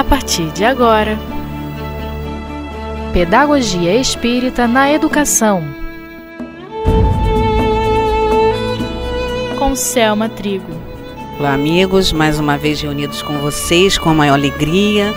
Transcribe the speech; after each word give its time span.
a 0.00 0.04
partir 0.04 0.50
de 0.52 0.64
agora. 0.64 1.18
Pedagogia 3.12 3.94
Espírita 3.94 4.66
na 4.66 4.90
Educação. 4.90 5.62
Com 9.58 9.76
Selma 9.76 10.26
Trigo. 10.26 10.72
Olá, 11.38 11.52
amigos, 11.52 12.14
mais 12.14 12.40
uma 12.40 12.56
vez 12.56 12.80
reunidos 12.80 13.20
com 13.20 13.40
vocês 13.40 13.98
com 13.98 14.08
a 14.08 14.14
maior 14.14 14.34
alegria. 14.34 15.12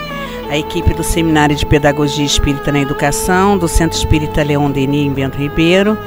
A 0.49 0.57
equipe 0.57 0.93
do 0.93 1.01
Seminário 1.01 1.55
de 1.55 1.65
Pedagogia 1.65 2.25
Espírita 2.25 2.69
na 2.69 2.81
Educação, 2.81 3.57
do 3.57 3.69
Centro 3.69 3.97
Espírita 3.97 4.43
Leão 4.43 4.69
Denis 4.69 5.07
em 5.07 5.13
Bento 5.13 5.37
Ribeiro, 5.37 5.97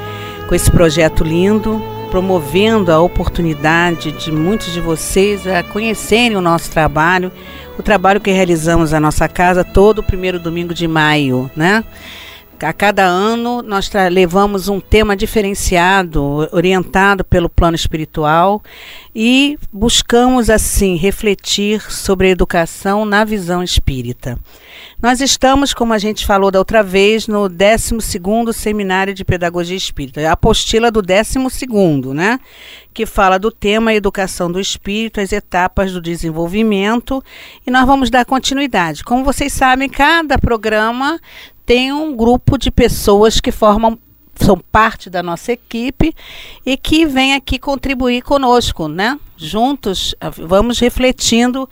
com 0.47 0.53
esse 0.53 0.69
projeto 0.69 1.23
lindo, 1.23 1.81
promovendo 2.09 2.91
a 2.91 2.99
oportunidade 2.99 4.11
de 4.11 4.31
muitos 4.31 4.71
de 4.71 4.81
vocês 4.81 5.45
a 5.45 5.63
conhecerem 5.63 6.37
o 6.37 6.41
nosso 6.41 6.71
trabalho, 6.71 7.31
o 7.77 7.83
trabalho 7.83 8.21
que 8.21 8.31
realizamos 8.31 8.91
na 8.91 8.99
nossa 8.99 9.27
casa 9.27 9.63
todo 9.63 9.99
o 9.99 10.03
primeiro 10.03 10.39
domingo 10.39 10.73
de 10.73 10.87
maio, 10.87 11.49
né? 11.55 11.83
A 12.59 12.73
cada 12.73 13.03
ano 13.03 13.61
nós 13.61 13.91
levamos 14.11 14.67
um 14.67 14.79
tema 14.79 15.15
diferenciado, 15.15 16.49
orientado 16.51 17.23
pelo 17.23 17.49
plano 17.49 17.75
espiritual 17.75 18.63
e 19.13 19.59
buscamos 19.71 20.49
assim 20.49 20.95
refletir 20.95 21.79
sobre 21.91 22.27
a 22.27 22.31
educação 22.31 23.05
na 23.05 23.23
visão 23.23 23.61
espírita. 23.61 24.39
Nós 24.99 25.21
estamos, 25.21 25.75
como 25.75 25.93
a 25.93 25.99
gente 25.99 26.25
falou 26.25 26.49
da 26.49 26.57
outra 26.57 26.81
vez, 26.81 27.27
no 27.27 27.47
12º 27.47 28.51
Seminário 28.51 29.13
de 29.13 29.23
Pedagogia 29.23 29.77
Espírita, 29.77 30.27
a 30.27 30.31
apostila 30.31 30.89
do 30.89 31.03
12º, 31.03 32.13
né? 32.13 32.39
Que 32.95 33.05
fala 33.05 33.37
do 33.37 33.51
tema 33.51 33.93
Educação 33.93 34.51
do 34.51 34.59
Espírito, 34.59 35.21
as 35.21 35.31
etapas 35.31 35.93
do 35.93 36.01
desenvolvimento, 36.01 37.23
e 37.65 37.69
nós 37.69 37.85
vamos 37.85 38.09
dar 38.09 38.25
continuidade. 38.25 39.03
Como 39.03 39.23
vocês 39.23 39.53
sabem, 39.53 39.87
cada 39.87 40.39
programa 40.39 41.19
tem 41.63 41.93
um 41.93 42.15
grupo 42.15 42.57
de 42.57 42.71
pessoas 42.71 43.39
que 43.39 43.51
formam 43.51 43.99
são 44.39 44.57
parte 44.71 45.09
da 45.09 45.23
nossa 45.23 45.51
equipe 45.51 46.13
e 46.63 46.77
que 46.77 47.05
vem 47.07 47.33
aqui 47.33 47.57
contribuir 47.57 48.21
conosco, 48.21 48.87
né? 48.87 49.19
Juntos 49.35 50.15
vamos 50.37 50.79
refletindo 50.79 51.67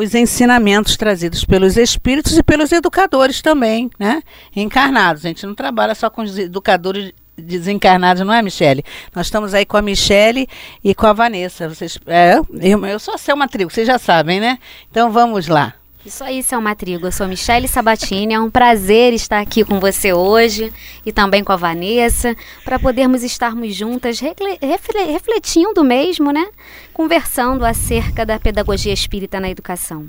os 0.00 0.14
ensinamentos 0.14 0.96
trazidos 0.96 1.44
pelos 1.44 1.76
espíritos 1.76 2.38
e 2.38 2.42
pelos 2.44 2.70
educadores 2.70 3.42
também, 3.42 3.90
né? 3.98 4.22
Encarnados. 4.54 5.24
A 5.24 5.28
gente 5.28 5.44
não 5.44 5.56
trabalha 5.56 5.92
só 5.92 6.08
com 6.08 6.22
os 6.22 6.38
educadores 6.38 7.12
desencarnados, 7.36 8.24
não 8.24 8.32
é, 8.32 8.40
Michele? 8.40 8.84
Nós 9.12 9.26
estamos 9.26 9.54
aí 9.54 9.66
com 9.66 9.76
a 9.76 9.82
Michele 9.82 10.48
e 10.84 10.94
com 10.94 11.04
a 11.04 11.12
Vanessa. 11.12 11.68
Vocês, 11.68 11.98
é, 12.06 12.38
eu, 12.60 12.86
eu 12.86 12.98
sou 13.00 13.12
a 13.14 13.18
Selma 13.18 13.48
Trigo, 13.48 13.72
vocês 13.72 13.88
já 13.88 13.98
sabem, 13.98 14.38
né? 14.38 14.60
Então 14.88 15.10
vamos 15.10 15.48
lá. 15.48 15.74
Isso 16.08 16.24
aí, 16.24 16.42
Selma 16.42 16.74
Trigo. 16.74 17.06
Eu 17.06 17.12
sou 17.12 17.28
Michele 17.28 17.68
Sabatini. 17.68 18.32
É 18.32 18.40
um 18.40 18.48
prazer 18.48 19.12
estar 19.12 19.40
aqui 19.40 19.62
com 19.62 19.78
você 19.78 20.10
hoje 20.10 20.72
e 21.04 21.12
também 21.12 21.44
com 21.44 21.52
a 21.52 21.56
Vanessa, 21.56 22.34
para 22.64 22.78
podermos 22.78 23.22
estarmos 23.22 23.74
juntas 23.74 24.18
refletindo 24.18 25.84
mesmo, 25.84 26.32
né? 26.32 26.48
Conversando 26.94 27.62
acerca 27.62 28.24
da 28.24 28.40
pedagogia 28.40 28.90
espírita 28.90 29.38
na 29.38 29.50
educação. 29.50 30.08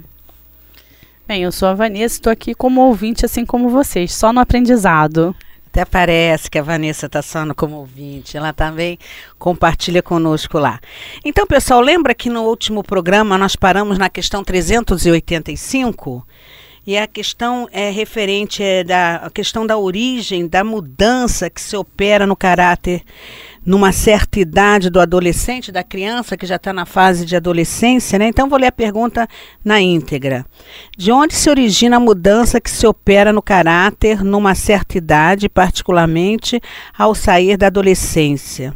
Bem, 1.28 1.44
eu 1.44 1.52
sou 1.52 1.68
a 1.68 1.74
Vanessa, 1.74 2.16
estou 2.16 2.32
aqui 2.32 2.56
como 2.56 2.80
ouvinte, 2.80 3.26
assim 3.26 3.46
como 3.46 3.68
vocês, 3.68 4.14
só 4.14 4.32
no 4.32 4.40
aprendizado. 4.40 5.36
Até 5.72 5.86
parece 5.86 6.50
que 6.50 6.58
a 6.58 6.64
Vanessa 6.64 7.06
está 7.06 7.22
só 7.22 7.46
no 7.46 7.54
como 7.54 7.76
ouvinte. 7.76 8.36
Ela 8.36 8.52
também 8.52 8.98
compartilha 9.38 10.02
conosco 10.02 10.58
lá. 10.58 10.80
Então, 11.24 11.46
pessoal, 11.46 11.80
lembra 11.80 12.16
que 12.16 12.30
no 12.30 12.42
último 12.44 12.84
programa 12.84 13.38
nós 13.38 13.56
paramos 13.56 14.00
na 14.00 14.10
questão 14.10 14.44
385? 14.44 16.26
E 16.88 16.98
a 16.98 17.06
questão 17.06 17.70
é 17.72 17.92
referente 17.92 18.64
é 18.64 18.84
da 18.84 19.18
a 19.18 19.30
questão 19.30 19.68
da 19.68 19.78
origem, 19.78 20.48
da 20.48 20.64
mudança 20.64 21.48
que 21.48 21.62
se 21.62 21.78
opera 21.78 22.26
no 22.26 22.36
caráter 22.36 23.04
numa 23.66 23.92
certa 23.92 24.40
idade 24.40 24.90
do 24.90 25.00
adolescente, 25.00 25.72
da 25.72 25.84
criança 25.84 26.38
que 26.38 26.46
já 26.46 26.56
está 26.56 26.72
na 26.72 26.86
fase 26.86 27.26
de 27.26 27.36
adolescência, 27.36 28.18
né? 28.18 28.28
Então 28.28 28.50
vou 28.50 28.60
ler 28.60 28.68
a 28.68 28.72
pergunta 28.72 29.28
na 29.64 29.82
íntegra. 29.82 30.46
De 30.98 31.12
onde 31.12 31.36
se 31.36 31.50
origina 31.50 31.98
a 31.98 32.00
mudança 32.00 32.62
que 32.62 32.70
se 32.70 32.88
opera 32.88 33.34
no 33.34 33.42
caráter 33.42 34.24
numa 34.24 34.56
certa 34.56 34.98
idade, 34.98 35.50
particularmente 35.50 36.62
ao 36.98 37.14
sair 37.14 37.58
da 37.58 37.68
adolescência? 37.68 38.74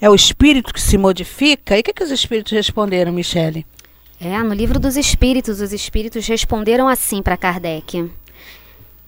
É 0.00 0.10
o 0.10 0.14
espírito 0.14 0.72
que 0.72 0.80
se 0.80 0.98
modifica? 0.98 1.76
E 1.76 1.80
o 1.80 1.82
que, 1.82 1.92
que 1.92 2.04
os 2.04 2.10
espíritos 2.10 2.52
responderam, 2.52 3.12
Michele? 3.12 3.66
É, 4.20 4.38
no 4.42 4.54
livro 4.54 4.78
dos 4.78 4.96
espíritos, 4.96 5.60
os 5.60 5.72
espíritos 5.72 6.26
responderam 6.26 6.88
assim 6.88 7.22
para 7.22 7.36
Kardec 7.36 8.10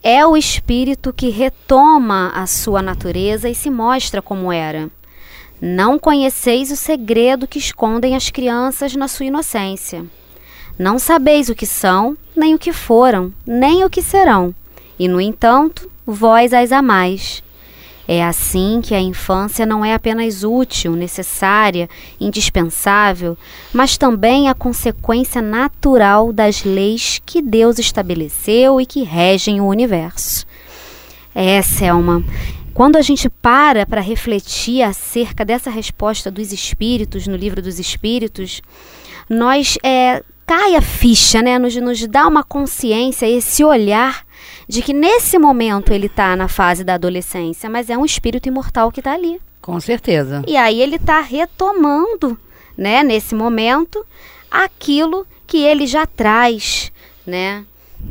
é 0.09 0.25
o 0.25 0.37
espírito 0.37 1.13
que 1.13 1.31
retoma 1.31 2.31
a 2.33 2.47
sua 2.47 2.81
natureza 2.81 3.49
e 3.49 3.57
se 3.57 3.69
mostra 3.69 4.23
como 4.23 4.53
era. 4.53 4.89
Não 5.61 5.99
conheceis 5.99 6.71
o 6.71 6.77
segredo 6.77 7.49
que 7.49 7.59
escondem 7.59 8.15
as 8.15 8.31
crianças 8.31 8.95
na 8.95 9.09
sua 9.09 9.27
inocência. 9.27 10.07
Não 10.79 10.97
sabeis 10.97 11.49
o 11.49 11.57
que 11.57 11.67
são, 11.67 12.17
nem 12.37 12.55
o 12.55 12.59
que 12.59 12.73
foram, 12.73 13.35
nem 13.45 13.83
o 13.83 13.91
que 13.91 14.01
serão. 14.01 14.55
E, 14.97 15.09
no 15.09 15.21
entanto, 15.21 15.91
vós 16.07 16.53
as 16.53 16.71
amais. 16.71 17.43
É 18.09 18.25
assim 18.25 18.81
que 18.81 18.95
a 18.95 19.01
infância 19.01 19.67
não 19.67 19.85
é 19.85 19.93
apenas 19.93 20.45
útil, 20.45 20.93
necessária, 20.93 21.89
indispensável, 22.21 23.37
mas 23.73 23.99
também 23.99 24.49
a 24.49 24.55
consequência 24.55 25.43
natural 25.43 26.33
das 26.33 26.63
leis 26.63 27.21
que 27.27 27.43
Deus 27.43 27.79
estabeleceu 27.79 28.81
e 28.81 28.87
que 28.87 29.03
regem 29.03 29.61
o 29.61 29.67
universo. 29.67 30.47
É, 31.35 31.61
Selma, 31.63 32.23
quando 32.73 32.97
a 32.97 33.03
gente 33.03 33.29
para 33.29 33.87
para 33.87 34.01
refletir 34.01 34.83
acerca 34.83 35.45
dessa 35.45 35.71
resposta 35.71 36.31
dos 36.31 36.53
espíritos 36.53 37.27
no 37.27 37.35
livro 37.35 37.61
dos 37.61 37.81
espíritos, 37.81 38.63
nós 39.29 39.77
é, 39.83 40.23
cai 40.47 40.77
a 40.77 40.83
ficha, 40.83 41.43
né? 41.43 41.59
Nos, 41.59 41.75
nos 41.77 42.07
dá 42.07 42.27
uma 42.29 42.45
consciência, 42.45 43.27
esse 43.27 43.65
olhar 43.65 44.26
de 44.69 44.83
que 44.83 44.93
nesse 44.93 45.39
momento 45.39 45.93
ele 45.93 46.07
está 46.07 46.35
na 46.37 46.49
fase 46.49 46.83
da 46.83 46.95
adolescência, 46.95 47.71
mas 47.71 47.89
é 47.89 47.97
um 47.97 48.05
espírito 48.05 48.49
imortal 48.49 48.91
que 48.91 49.01
está 49.01 49.13
ali. 49.13 49.41
Com 49.61 49.79
certeza. 49.81 50.43
E 50.47 50.57
aí 50.57 50.81
ele 50.81 50.97
está 50.97 51.21
retomando, 51.21 52.39
né, 52.77 53.03
nesse 53.03 53.35
momento, 53.35 54.05
aquilo 54.51 55.27
que 55.47 55.59
ele 55.59 55.87
já 55.87 56.07
traz, 56.07 56.91
né? 57.27 57.65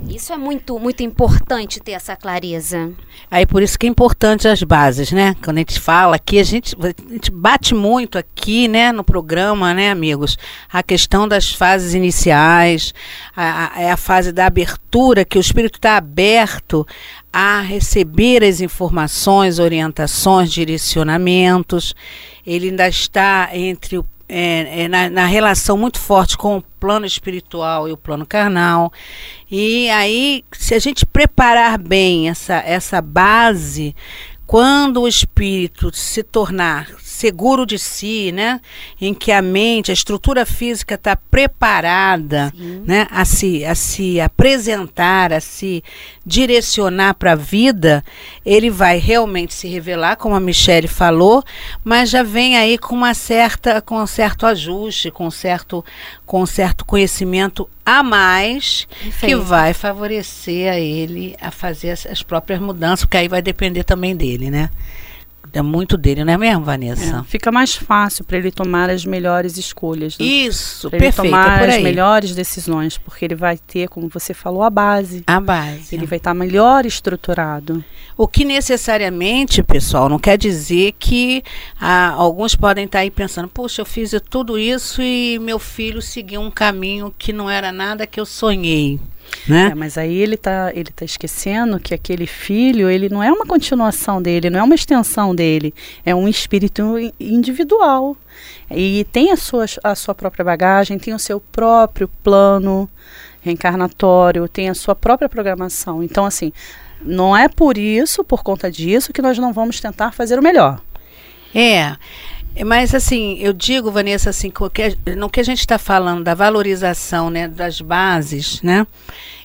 Isso 0.10 0.32
é 0.32 0.38
muito, 0.38 0.80
muito 0.80 1.02
importante 1.04 1.80
ter 1.80 1.94
essa 1.94 2.16
clareza. 2.16 2.92
Aí 3.30 3.46
por 3.46 3.64
isso 3.64 3.78
que 3.78 3.86
é 3.86 3.90
importante 3.90 4.48
as 4.48 4.62
bases, 4.64 5.12
né? 5.12 5.36
Quando 5.44 5.58
a 5.58 5.60
gente 5.62 5.80
fala 5.80 6.16
aqui, 6.16 6.40
a 6.40 6.44
gente, 6.44 6.76
a 6.80 7.14
gente 7.14 7.32
bate 7.32 7.74
muito 7.74 8.18
aqui, 8.18 8.68
né, 8.68 8.92
no 8.92 9.04
programa, 9.04 9.74
né, 9.74 9.90
amigos, 9.90 10.38
a 10.72 10.84
questão 10.84 11.28
das 11.28 11.52
fases 11.52 11.94
iniciais, 11.94 12.94
a, 13.36 13.76
a, 13.76 13.82
é 13.82 13.92
a 13.92 13.98
fase 13.98 14.32
da 14.32 14.46
abertura, 14.46 15.26
que 15.26 15.38
o 15.38 15.42
espírito 15.42 15.78
está 15.78 15.98
aberto 15.98 16.86
a 17.34 17.60
receber 17.60 18.44
as 18.44 18.62
informações, 18.62 19.60
orientações, 19.60 20.52
direcionamentos. 20.52 21.94
Ele 22.46 22.70
ainda 22.70 22.88
está 22.88 23.50
entre 23.52 23.98
o 23.98 24.06
é, 24.28 24.84
é, 24.84 24.88
na, 24.88 25.10
na, 25.10 25.26
relação 25.26 25.78
muito 25.78 26.00
forte 26.00 26.38
com 26.38 26.58
o 26.58 26.62
plano 26.62 27.06
espiritual 27.06 27.88
e 27.88 27.92
o 27.92 27.98
plano 27.98 28.26
carnal. 28.26 28.92
E 29.50 29.90
aí, 29.90 30.44
se 30.52 30.74
a 30.74 30.80
gente 30.80 31.06
preparar 31.06 31.78
bem 31.78 32.30
essa, 32.30 32.56
essa 32.56 33.02
base, 33.02 33.96
quando 34.46 35.02
o 35.02 35.08
espírito 35.08 35.96
se 35.96 36.24
tornar 36.24 36.90
seguro 37.16 37.66
de 37.66 37.80
si, 37.80 38.32
né? 38.32 38.62
Em 39.00 39.14
que 39.14 39.32
a 39.32 39.42
mente, 39.42 39.90
a 39.90 39.94
estrutura 39.94 40.46
física 40.46 40.96
está 40.96 41.16
preparada, 41.16 42.54
né? 42.86 43.08
A 43.10 43.26
se, 43.26 43.64
a 43.66 43.74
se 43.74 44.20
apresentar, 44.20 45.34
a 45.34 45.40
se 45.40 45.84
direcionar 46.26 47.16
para 47.16 47.32
a 47.32 47.36
vida, 47.36 48.04
ele 48.46 48.70
vai 48.70 48.98
realmente 48.98 49.54
se 49.54 49.68
revelar, 49.68 50.18
como 50.18 50.36
a 50.36 50.40
Michelle 50.40 50.88
falou, 50.88 51.44
mas 51.84 52.10
já 52.10 52.22
vem 52.22 52.58
aí 52.58 52.78
com 52.78 52.94
uma 52.94 53.14
certa, 53.14 53.82
com 53.82 53.98
um 54.02 54.08
certo 54.08 54.46
ajuste, 54.46 55.10
com 55.10 55.28
um 55.28 55.32
certo, 55.32 55.84
com 56.26 56.42
um 56.42 56.46
certo 56.46 56.84
conhecimento 56.84 57.70
a 57.86 58.02
mais 58.02 58.88
Perfeito. 59.02 59.26
que 59.26 59.36
vai 59.36 59.74
favorecer 59.74 60.72
a 60.72 60.80
ele 60.80 61.36
a 61.40 61.52
fazer 61.52 61.92
as, 61.92 62.06
as 62.06 62.24
próprias 62.24 62.60
mudanças, 62.60 63.06
porque 63.06 63.18
aí 63.18 63.28
vai 63.28 63.42
depender 63.42 63.84
também 63.84 64.16
dele, 64.16 64.50
né? 64.50 64.70
É 65.54 65.62
muito 65.62 65.98
dele, 65.98 66.24
não 66.24 66.34
é 66.34 66.38
mesmo, 66.38 66.64
Vanessa? 66.64 67.20
É, 67.20 67.24
fica 67.24 67.52
mais 67.52 67.76
fácil 67.76 68.24
para 68.26 68.38
ele 68.38 68.52
tomar 68.52 68.90
as 68.90 69.06
melhores 69.06 69.58
escolhas. 69.58 70.18
Né? 70.18 70.26
Isso, 70.26 70.90
pra 70.90 71.00
perfeito. 71.00 71.26
Ele 71.26 71.32
tomar 71.32 71.70
é 71.70 71.76
as 71.78 71.84
melhores 71.84 72.36
decisões, 72.36 72.98
porque 72.98 73.26
ele 73.26 73.36
vai 73.36 73.58
ter, 73.58 73.88
como 73.88 74.08
você 74.10 74.34
falou, 74.34 74.64
a 74.64 74.70
base. 74.70 75.24
A 75.28 75.40
base. 75.40 75.96
Ele 75.96 76.06
vai 76.06 76.18
estar 76.18 76.32
tá 76.32 76.34
melhor 76.34 76.86
estruturado. 76.86 77.84
O 78.18 78.28
que 78.28 78.46
necessariamente, 78.46 79.62
pessoal, 79.62 80.08
não 80.08 80.20
quer 80.20 80.38
dizer 80.38 80.94
que 80.98 81.44
ah, 81.80 82.12
alguns 82.12 82.56
podem 82.56 82.86
estar 82.86 83.00
tá 83.00 83.04
aí 83.04 83.12
pensando: 83.12 83.48
puxa, 83.48 83.82
eu 83.82 83.86
fiz 83.86 84.14
tudo 84.30 84.58
isso 84.58 85.02
e 85.02 85.38
meu 85.40 85.60
filho 85.60 86.02
seguiu 86.02 86.42
um 86.42 86.52
caminho 86.52 87.14
que 87.18 87.34
não 87.34 87.50
era 87.50 87.72
nada 87.72 88.08
que 88.08 88.20
eu 88.20 88.26
sonhei. 88.26 89.00
Né? 89.48 89.70
É, 89.72 89.76
mas 89.76 89.98
aí 89.98 90.16
ele 90.16 90.36
está 90.36 90.72
ele 90.74 90.90
tá 90.92 91.06
esquecendo 91.06 91.80
que 91.80 91.94
aquele 91.94 92.26
filho, 92.26 92.90
ele 92.90 93.10
não 93.10 93.22
é 93.22 93.32
uma 93.32 93.46
continuação 93.46 94.22
dele, 94.22 94.50
não 94.50 94.60
é 94.60 94.64
uma 94.64 94.76
extensão 94.76 95.36
dele, 95.36 95.74
é 96.04 96.16
um 96.16 96.28
espírito 96.28 96.96
individual. 97.20 98.18
E 98.72 99.06
tem 99.12 99.32
a 99.32 99.38
sua, 99.38 99.66
a 99.84 99.94
sua 99.94 100.16
própria 100.16 100.44
bagagem, 100.44 100.98
tem 100.98 101.14
o 101.14 101.20
seu 101.20 101.40
próprio 101.40 102.10
plano 102.24 102.90
reencarnatório, 103.42 104.48
tem 104.50 104.70
a 104.70 104.74
sua 104.74 104.96
própria 104.96 105.30
programação. 105.30 106.02
Então, 106.02 106.26
assim, 106.26 106.52
não 107.02 107.38
é 107.38 107.48
por 107.48 107.78
isso, 107.78 108.24
por 108.24 108.44
conta 108.44 108.72
disso, 108.72 109.14
que 109.14 109.22
nós 109.22 109.38
não 109.38 109.54
vamos 109.54 109.80
tentar 109.80 110.12
fazer 110.12 110.40
o 110.40 110.42
melhor. 110.42 110.82
É. 111.54 111.96
Mas 112.64 112.96
assim, 112.96 113.38
eu 113.40 113.52
digo, 113.52 113.92
Vanessa, 113.92 114.30
assim, 114.30 114.52
no 115.18 115.30
que 115.30 115.40
a 115.40 115.44
gente 115.44 115.60
está 115.60 115.78
falando 115.78 116.24
da 116.24 116.34
valorização 116.34 117.30
né, 117.30 117.48
das 117.48 117.82
bases, 117.82 118.62
né? 118.62 118.88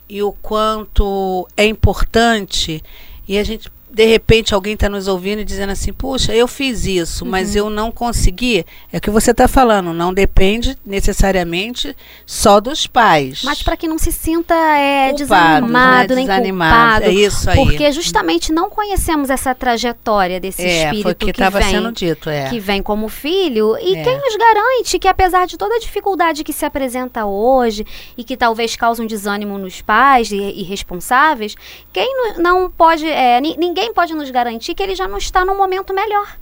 E 0.08 0.22
o 0.22 0.32
quanto 0.32 1.48
é 1.56 1.64
importante, 1.64 2.82
e 3.26 3.38
a 3.38 3.44
gente 3.44 3.70
de 3.92 4.06
repente 4.06 4.54
alguém 4.54 4.74
está 4.74 4.88
nos 4.88 5.08
ouvindo 5.08 5.40
e 5.40 5.44
dizendo 5.44 5.70
assim, 5.70 5.92
puxa, 5.92 6.34
eu 6.34 6.46
fiz 6.46 6.86
isso, 6.86 7.24
uhum. 7.24 7.30
mas 7.30 7.56
eu 7.56 7.68
não 7.68 7.90
consegui. 7.90 8.64
É 8.92 8.98
o 8.98 9.00
que 9.00 9.10
você 9.10 9.32
está 9.32 9.48
falando, 9.48 9.92
não 9.92 10.14
depende 10.14 10.78
necessariamente 10.86 11.96
só 12.24 12.60
dos 12.60 12.86
pais. 12.86 13.42
Mas 13.44 13.62
para 13.62 13.76
que 13.76 13.88
não 13.88 13.98
se 13.98 14.12
sinta 14.12 14.54
é, 14.54 15.08
culpado, 15.08 15.16
desanimado, 15.18 16.08
né? 16.08 16.14
nem 16.14 16.26
desanimado. 16.26 17.04
É 17.04 17.10
isso 17.10 17.50
aí. 17.50 17.56
Porque 17.56 17.90
justamente 17.90 18.52
não 18.52 18.70
conhecemos 18.70 19.28
essa 19.28 19.54
trajetória 19.54 20.38
desse 20.38 20.62
é, 20.62 20.84
espírito 20.84 21.26
que, 21.26 21.32
que 21.32 21.50
vem, 21.50 21.62
sendo 21.62 21.92
dito, 21.92 22.30
é. 22.30 22.48
que 22.48 22.60
vem 22.60 22.82
como 22.82 23.08
filho. 23.08 23.76
E 23.80 23.96
é. 23.96 24.04
quem 24.04 24.18
nos 24.18 24.36
garante 24.36 24.98
que 24.98 25.08
apesar 25.08 25.46
de 25.46 25.56
toda 25.56 25.74
a 25.74 25.78
dificuldade 25.78 26.44
que 26.44 26.52
se 26.52 26.64
apresenta 26.64 27.26
hoje 27.26 27.84
e 28.16 28.22
que 28.22 28.36
talvez 28.36 28.76
cause 28.76 29.02
um 29.02 29.06
desânimo 29.06 29.58
nos 29.58 29.80
pais 29.80 30.30
e, 30.30 30.62
responsáveis, 30.62 31.56
quem 31.92 32.36
não 32.38 32.70
pode, 32.70 33.06
é, 33.06 33.40
ninguém 33.40 33.79
ninguém 33.80 33.94
pode 33.94 34.14
nos 34.14 34.30
garantir 34.30 34.74
que 34.74 34.82
ele 34.82 34.94
já 34.94 35.08
não 35.08 35.16
está 35.16 35.44
num 35.44 35.56
momento 35.56 35.94
melhor. 35.94 36.36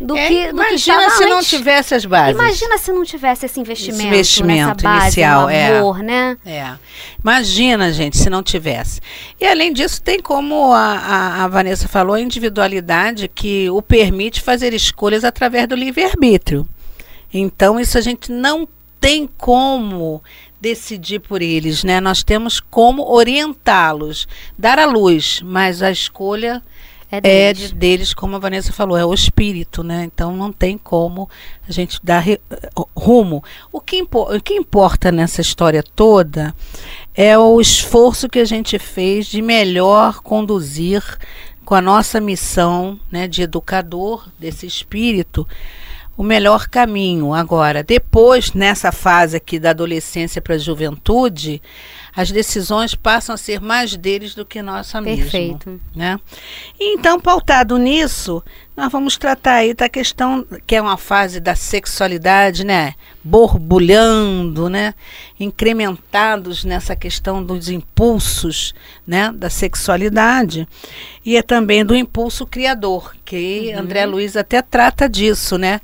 Do 0.00 0.16
é, 0.16 0.26
que, 0.26 0.52
do 0.52 0.60
imagina 0.60 1.04
que 1.04 1.10
se 1.10 1.22
antes. 1.22 1.28
não 1.28 1.42
tivesse 1.42 1.94
as 1.94 2.04
bases. 2.04 2.34
Imagina 2.34 2.78
se 2.78 2.90
não 2.90 3.04
tivesse 3.04 3.46
esse 3.46 3.60
investimento, 3.60 4.00
esse 4.00 4.08
investimento 4.08 4.82
base, 4.82 5.04
inicial, 5.04 5.48
é. 5.48 5.78
amor, 5.78 6.00
é. 6.00 6.02
né? 6.02 6.38
É. 6.44 6.72
Imagina, 7.22 7.92
gente, 7.92 8.18
se 8.18 8.28
não 8.28 8.42
tivesse. 8.42 9.00
E 9.40 9.46
além 9.46 9.72
disso, 9.72 10.02
tem 10.02 10.18
como 10.18 10.72
a, 10.72 10.98
a, 10.98 11.44
a 11.44 11.48
Vanessa 11.48 11.86
falou, 11.86 12.16
a 12.16 12.20
individualidade 12.20 13.28
que 13.28 13.70
o 13.70 13.80
permite 13.80 14.40
fazer 14.40 14.74
escolhas 14.74 15.22
através 15.22 15.68
do 15.68 15.76
livre-arbítrio. 15.76 16.68
Então, 17.32 17.78
isso 17.78 17.96
a 17.96 18.00
gente 18.00 18.32
não 18.32 18.66
tem 19.00 19.28
como 19.38 20.20
decidir 20.64 21.20
por 21.20 21.42
eles, 21.42 21.84
né? 21.84 22.00
Nós 22.00 22.22
temos 22.22 22.58
como 22.58 23.12
orientá-los, 23.12 24.26
dar 24.58 24.78
a 24.78 24.86
luz, 24.86 25.42
mas 25.44 25.82
a 25.82 25.90
escolha 25.90 26.62
é 27.10 27.20
deles. 27.20 27.70
é 27.70 27.74
deles. 27.74 28.14
como 28.14 28.34
a 28.34 28.38
Vanessa 28.38 28.72
falou, 28.72 28.96
é 28.96 29.04
o 29.04 29.12
espírito, 29.12 29.82
né? 29.82 30.04
Então 30.04 30.34
não 30.34 30.50
tem 30.50 30.78
como 30.78 31.28
a 31.68 31.70
gente 31.70 32.00
dar 32.02 32.24
rumo. 32.96 33.44
O 33.70 33.78
que, 33.78 34.02
o 34.10 34.40
que 34.40 34.54
importa 34.54 35.12
nessa 35.12 35.42
história 35.42 35.82
toda 35.82 36.54
é 37.14 37.36
o 37.36 37.60
esforço 37.60 38.26
que 38.26 38.38
a 38.38 38.46
gente 38.46 38.78
fez 38.78 39.26
de 39.26 39.42
melhor 39.42 40.22
conduzir 40.22 41.02
com 41.62 41.74
a 41.74 41.82
nossa 41.82 42.20
missão, 42.20 42.98
né, 43.10 43.28
de 43.28 43.42
educador 43.42 44.26
desse 44.38 44.66
espírito 44.66 45.46
o 46.16 46.22
melhor 46.22 46.68
caminho. 46.68 47.32
Agora, 47.32 47.82
depois, 47.82 48.52
nessa 48.52 48.92
fase 48.92 49.36
aqui 49.36 49.58
da 49.58 49.70
adolescência 49.70 50.40
para 50.40 50.54
a 50.54 50.58
juventude, 50.58 51.60
as 52.16 52.30
decisões 52.30 52.94
passam 52.94 53.34
a 53.34 53.38
ser 53.38 53.60
mais 53.60 53.96
deles 53.96 54.34
do 54.34 54.44
que 54.44 54.62
nossa 54.62 55.02
Perfeito. 55.02 55.68
mesmo. 55.68 55.80
Né? 55.94 56.20
Então, 56.78 57.20
pautado 57.20 57.76
nisso, 57.76 58.42
nós 58.76 58.90
vamos 58.90 59.16
tratar 59.16 59.54
aí 59.54 59.74
da 59.74 59.88
questão, 59.88 60.46
que 60.66 60.76
é 60.76 60.82
uma 60.82 60.96
fase 60.96 61.40
da 61.40 61.54
sexualidade, 61.54 62.64
né? 62.64 62.94
Borbulhando, 63.22 64.68
né? 64.68 64.94
Incrementados 65.38 66.64
nessa 66.64 66.94
questão 66.94 67.42
dos 67.42 67.68
impulsos, 67.68 68.74
né? 69.06 69.32
Da 69.32 69.50
sexualidade. 69.50 70.68
E 71.24 71.36
é 71.36 71.42
também 71.42 71.84
do 71.84 71.94
impulso 71.96 72.46
criador, 72.46 73.14
que 73.24 73.72
uhum. 73.72 73.80
André 73.80 74.06
Luiz 74.06 74.36
até 74.36 74.62
trata 74.62 75.08
disso, 75.08 75.56
né? 75.56 75.80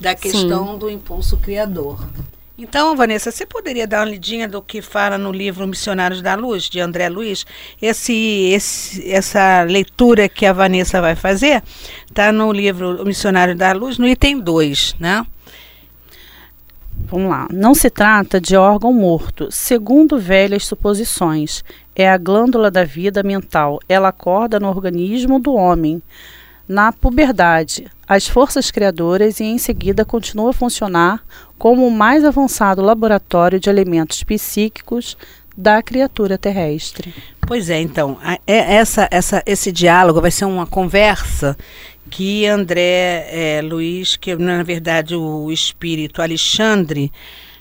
Da 0.00 0.14
questão 0.14 0.72
Sim. 0.72 0.78
do 0.78 0.90
impulso 0.90 1.36
criador. 1.38 2.06
Então, 2.56 2.94
Vanessa, 2.94 3.32
você 3.32 3.44
poderia 3.44 3.84
dar 3.84 3.98
uma 3.98 4.12
lidinha 4.12 4.46
do 4.48 4.62
que 4.62 4.80
fala 4.80 5.18
no 5.18 5.32
livro 5.32 5.66
Missionários 5.66 6.22
da 6.22 6.36
Luz, 6.36 6.64
de 6.70 6.78
André 6.78 7.08
Luiz? 7.08 7.44
Esse, 7.82 8.12
esse, 8.52 9.10
essa 9.10 9.64
leitura 9.64 10.28
que 10.28 10.46
a 10.46 10.52
Vanessa 10.52 11.00
vai 11.00 11.16
fazer 11.16 11.64
está 12.08 12.30
no 12.30 12.52
livro 12.52 13.04
Missionário 13.04 13.56
da 13.56 13.72
Luz, 13.72 13.98
no 13.98 14.06
item 14.06 14.38
2, 14.38 14.94
né? 15.00 15.26
Vamos 17.06 17.28
lá. 17.28 17.48
Não 17.50 17.74
se 17.74 17.90
trata 17.90 18.40
de 18.40 18.56
órgão 18.56 18.92
morto, 18.92 19.48
segundo 19.50 20.16
velhas 20.16 20.64
suposições. 20.64 21.64
É 21.94 22.08
a 22.08 22.16
glândula 22.16 22.70
da 22.70 22.84
vida 22.84 23.24
mental. 23.24 23.80
Ela 23.88 24.08
acorda 24.10 24.60
no 24.60 24.68
organismo 24.68 25.40
do 25.40 25.54
homem 25.54 26.00
na 26.68 26.92
puberdade, 26.92 27.90
as 28.06 28.26
forças 28.28 28.70
criadoras 28.70 29.40
e 29.40 29.44
em 29.44 29.58
seguida 29.58 30.04
continua 30.04 30.50
a 30.50 30.54
funcionar 30.54 31.24
como 31.58 31.86
o 31.86 31.90
mais 31.90 32.24
avançado 32.24 32.82
laboratório 32.82 33.60
de 33.60 33.70
elementos 33.70 34.22
psíquicos 34.22 35.16
da 35.56 35.82
criatura 35.82 36.36
terrestre. 36.36 37.14
Pois 37.46 37.70
é, 37.70 37.80
então, 37.80 38.18
a, 38.22 38.34
é, 38.46 38.74
essa, 38.76 39.08
essa, 39.10 39.42
esse 39.46 39.70
diálogo 39.70 40.20
vai 40.20 40.30
ser 40.30 40.44
uma 40.44 40.66
conversa 40.66 41.56
que 42.10 42.46
André 42.46 43.26
é, 43.30 43.60
Luiz, 43.62 44.16
que 44.16 44.34
na 44.36 44.62
verdade 44.62 45.14
o 45.14 45.50
espírito 45.50 46.22
Alexandre, 46.22 47.10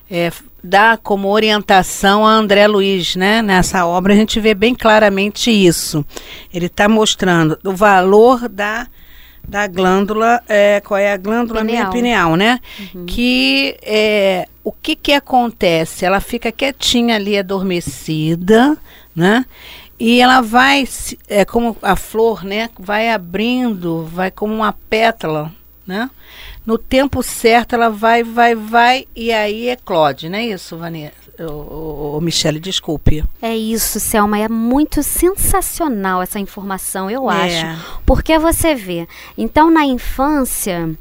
é, 0.10 0.32
dá 0.64 0.98
como 0.98 1.30
orientação 1.30 2.26
a 2.26 2.32
André 2.32 2.68
Luiz, 2.68 3.16
né? 3.16 3.42
Nessa 3.42 3.86
obra 3.86 4.14
a 4.14 4.16
gente 4.16 4.40
vê 4.40 4.54
bem 4.54 4.76
claramente 4.76 5.50
isso. 5.50 6.06
Ele 6.54 6.68
está 6.68 6.88
mostrando 6.88 7.58
o 7.64 7.74
valor 7.74 8.48
da 8.48 8.88
da 9.48 9.68
glândula, 9.68 10.42
é, 10.48 10.82
qual 10.82 11.00
é 11.00 11.12
a 11.12 11.18
glândula 11.18 11.62
pineal, 11.62 11.92
pineal 11.92 12.36
né? 12.36 12.60
Uhum. 12.94 13.06
Que 13.06 13.78
é, 13.82 14.48
o 14.64 14.72
que 14.72 14.96
que 14.96 15.14
acontece? 15.14 16.06
Ela 16.06 16.20
fica 16.20 16.52
quietinha 16.52 17.16
ali, 17.16 17.38
adormecida, 17.38 18.78
né? 19.16 19.46
E 20.00 20.22
ela 20.22 20.42
vai, 20.42 20.88
é 21.28 21.46
como 21.46 21.78
a 21.82 21.96
flor, 21.96 22.44
né? 22.44 22.70
Vai 22.80 23.10
abrindo, 23.10 24.06
vai 24.06 24.32
como 24.32 24.54
uma 24.54 24.74
pétala, 24.90 25.52
né? 25.86 26.10
No 26.66 26.78
tempo 26.78 27.22
certo 27.22 27.74
ela 27.74 27.90
vai, 27.90 28.24
vai, 28.24 28.56
vai 28.56 29.06
e 29.16 29.32
aí 29.32 29.70
eclode, 29.70 30.30
não 30.30 30.38
é 30.38 30.46
isso, 30.46 30.78
Vanessa? 30.78 31.24
o, 31.40 32.18
o, 32.18 32.22
Michele, 32.22 32.60
desculpe. 32.60 33.24
É 33.42 33.56
isso, 33.56 34.00
Selma. 34.00 34.40
É 34.40 34.48
muito 34.48 35.02
sensacional 35.02 36.22
essa 36.22 36.40
informação, 36.40 37.10
eu 37.10 37.30
é. 37.30 37.62
acho. 37.62 38.02
Porque 38.06 38.38
você 38.38 38.76
vê. 38.76 39.08
Então, 39.38 39.72
na 39.72 39.86
infância, 39.86 40.96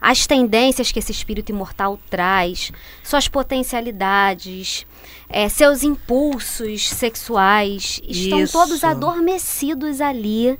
as 0.00 0.26
tendências 0.26 0.92
que 0.92 0.98
esse 0.98 1.12
espírito 1.12 1.50
imortal 1.50 1.98
traz, 2.10 2.70
suas 3.02 3.28
potencialidades, 3.28 4.86
é, 5.28 5.48
seus 5.48 5.82
impulsos 5.82 6.88
sexuais 6.88 8.00
estão 8.06 8.42
Isso. 8.42 8.52
todos 8.52 8.84
adormecidos 8.84 10.00
ali. 10.00 10.58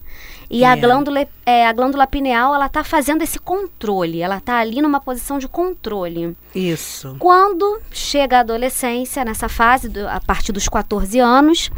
E 0.51 0.65
é. 0.65 0.67
a, 0.67 0.77
glândula, 0.77 1.27
é, 1.45 1.67
a 1.67 1.73
glândula 1.73 2.07
pineal, 2.07 2.55
ela 2.55 2.67
está 2.67 2.83
fazendo 2.83 3.23
esse 3.23 3.39
controle. 3.39 4.23
Ela 4.23 4.39
está 4.39 4.59
ali 4.59 4.81
numa 4.81 5.01
posição 5.01 5.39
de 5.39 5.47
controle. 5.47 6.37
Isso. 6.55 7.17
Quando 7.19 7.81
chega 7.91 8.39
a 8.39 8.41
adolescência, 8.41 9.25
nessa 9.25 9.49
fase, 9.49 9.89
do, 9.89 10.09
a 10.09 10.21
partir 10.21 10.53
dos 10.53 10.69
14 10.69 11.19
anos, 11.19 11.71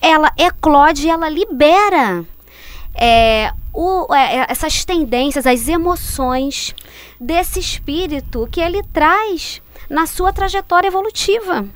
ela 0.00 0.32
eclode 0.38 1.06
e 1.06 1.10
ela 1.10 1.28
libera 1.28 2.24
é, 2.94 3.52
o, 3.72 4.14
é, 4.14 4.38
é, 4.38 4.46
essas 4.48 4.84
tendências, 4.84 5.46
as 5.46 5.66
emoções 5.68 6.74
desse 7.20 7.58
espírito 7.58 8.48
que 8.50 8.60
ele 8.60 8.82
traz 8.92 9.62
na 9.88 10.06
sua 10.06 10.32
trajetória 10.32 10.88
evolutiva. 10.88 11.66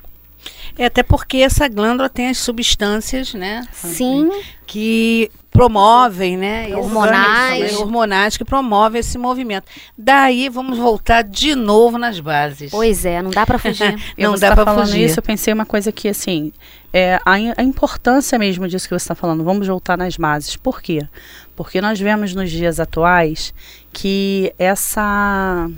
É 0.79 0.87
até 0.87 1.03
porque 1.03 1.39
essa 1.39 1.69
glândula 1.69 2.09
tem 2.09 2.29
as 2.29 2.39
substâncias, 2.39 3.33
né? 3.33 3.67
Sim. 3.73 4.31
Que 4.67 5.31
promovem, 5.57 6.37
né? 6.37 6.77
Hormonais. 6.77 7.75
hormonais 7.77 8.37
que 8.37 8.45
promovem 8.45 9.01
esse 9.01 9.17
movimento. 9.17 9.65
Daí 9.97 10.51
vamos 10.51 10.77
voltar 10.77 11.23
de 11.23 11.55
novo 11.55 11.97
nas 11.97 12.21
bases. 12.21 12.71
Pois 12.71 13.07
é, 13.07 13.23
não 13.23 13.31
dá 13.31 13.47
para 13.47 13.59
fugir. 13.59 13.97
não 14.19 14.35
dá 14.35 14.55
tá 14.55 14.65
para 14.65 14.75
fugir. 14.75 15.07
Isso, 15.07 15.19
eu 15.19 15.23
pensei 15.23 15.55
uma 15.55 15.65
coisa 15.65 15.91
que 15.91 16.09
assim, 16.09 16.53
é 16.93 17.15
a, 17.25 17.33
a 17.57 17.63
importância 17.63 18.39
mesmo 18.39 18.69
disso 18.69 18.87
que 18.87 18.95
você 18.95 19.05
está 19.05 19.15
falando. 19.15 19.43
Vamos 19.43 19.67
voltar 19.67 19.97
nas 19.97 20.17
bases. 20.19 20.57
Por 20.57 20.83
quê? 20.83 21.09
Porque 21.55 21.81
nós 21.81 21.99
vemos 21.99 22.35
nos 22.35 22.51
dias 22.51 22.79
atuais 22.79 23.55
que 23.95 24.53
essa 24.59 25.71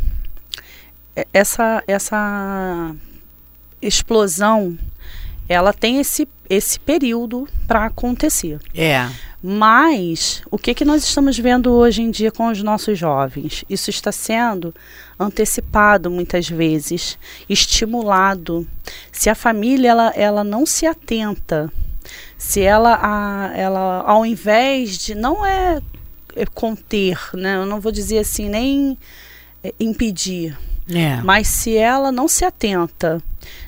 essa 1.32 1.84
essa 1.86 2.94
explosão 3.80 4.76
ela 5.48 5.72
tem 5.72 5.98
esse, 5.98 6.28
esse 6.48 6.78
período 6.78 7.48
para 7.66 7.86
acontecer. 7.86 8.60
É. 8.74 9.08
Mas 9.42 10.42
o 10.50 10.58
que, 10.58 10.74
que 10.74 10.84
nós 10.84 11.04
estamos 11.04 11.38
vendo 11.38 11.72
hoje 11.72 12.02
em 12.02 12.10
dia 12.10 12.30
com 12.30 12.48
os 12.48 12.62
nossos 12.62 12.98
jovens? 12.98 13.64
Isso 13.70 13.88
está 13.88 14.10
sendo 14.10 14.74
antecipado 15.18 16.10
muitas 16.10 16.48
vezes, 16.48 17.16
estimulado. 17.48 18.66
Se 19.12 19.30
a 19.30 19.34
família 19.34 19.90
ela, 19.90 20.12
ela 20.16 20.44
não 20.44 20.66
se 20.66 20.86
atenta, 20.86 21.72
se 22.36 22.60
ela, 22.62 22.98
a, 23.00 23.56
ela 23.56 24.02
ao 24.02 24.26
invés 24.26 24.98
de 24.98 25.14
não 25.14 25.46
é, 25.46 25.80
é 26.34 26.44
conter, 26.46 27.18
né? 27.34 27.56
Eu 27.56 27.66
não 27.66 27.80
vou 27.80 27.92
dizer 27.92 28.18
assim 28.18 28.48
nem 28.48 28.98
é, 29.62 29.72
impedir, 29.78 30.58
É. 30.90 31.20
mas 31.22 31.48
se 31.48 31.76
ela 31.76 32.10
não 32.10 32.26
se 32.26 32.44
atenta 32.44 33.22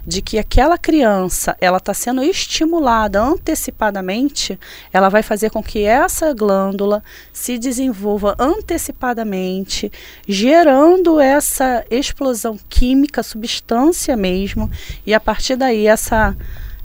de 0.07 0.23
que 0.23 0.39
aquela 0.39 0.79
criança 0.79 1.57
ela 1.61 1.79
está 1.79 1.93
sendo 1.93 2.23
estimulada 2.23 3.21
antecipadamente, 3.21 4.59
ela 4.93 5.09
vai 5.09 5.23
fazer 5.23 5.50
com 5.50 5.62
que 5.62 5.85
essa 5.85 6.33
glândula 6.33 7.03
se 7.33 7.59
desenvolva 7.59 8.35
antecipadamente, 8.39 9.93
gerando 10.27 11.21
essa 11.21 11.85
explosão 11.91 12.59
química, 12.69 13.23
substância 13.23 14.17
mesmo, 14.17 14.71
e 15.07 15.15
a 15.15 15.21
partir 15.21 15.57
daí 15.57 15.87
essa 15.87 16.37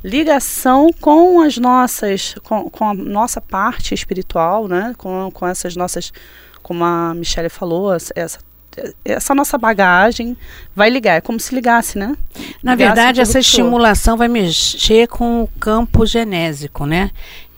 ligação 0.03 0.91
com 1.01 1.41
as 1.41 1.57
nossas, 1.57 2.35
com, 2.43 2.69
com 2.69 2.89
a 2.89 2.93
nossa 2.93 3.41
parte 3.41 3.93
espiritual, 3.93 4.67
né? 4.67 4.93
Com, 4.97 5.31
com 5.33 5.47
essas 5.47 5.75
nossas, 5.75 6.13
como 6.61 6.83
a 6.83 7.13
Michelle 7.15 7.49
falou, 7.49 7.91
essa 7.93 8.39
essa 9.03 9.33
nossa 9.35 9.57
bagagem 9.57 10.35
vai 10.75 10.89
ligar, 10.89 11.15
é 11.15 11.21
como 11.21 11.39
se 11.39 11.53
ligasse, 11.55 11.97
né? 11.97 12.15
Na 12.63 12.73
Ligasse 12.73 12.75
verdade, 12.77 13.21
essa 13.21 13.39
estimulação 13.39 14.17
vai 14.17 14.27
mexer 14.27 15.07
com 15.07 15.43
o 15.43 15.47
campo 15.59 16.05
genésico, 16.05 16.85
né? 16.85 17.11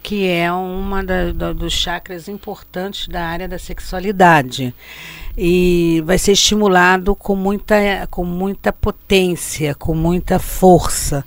Que 0.03 0.27
é 0.27 0.51
uma 0.51 1.03
da, 1.03 1.31
da- 1.33 1.53
dos 1.53 1.73
chakras 1.73 2.27
importantes 2.27 3.07
da 3.07 3.25
área 3.25 3.47
da 3.47 3.59
sexualidade. 3.59 4.73
E 5.37 6.01
vai 6.05 6.17
ser 6.17 6.31
estimulado 6.31 7.13
com 7.15 7.35
muita, 7.35 7.75
com 8.09 8.23
muita 8.25 8.71
potência, 8.73 9.75
com 9.75 9.93
muita 9.93 10.39
força. 10.39 11.23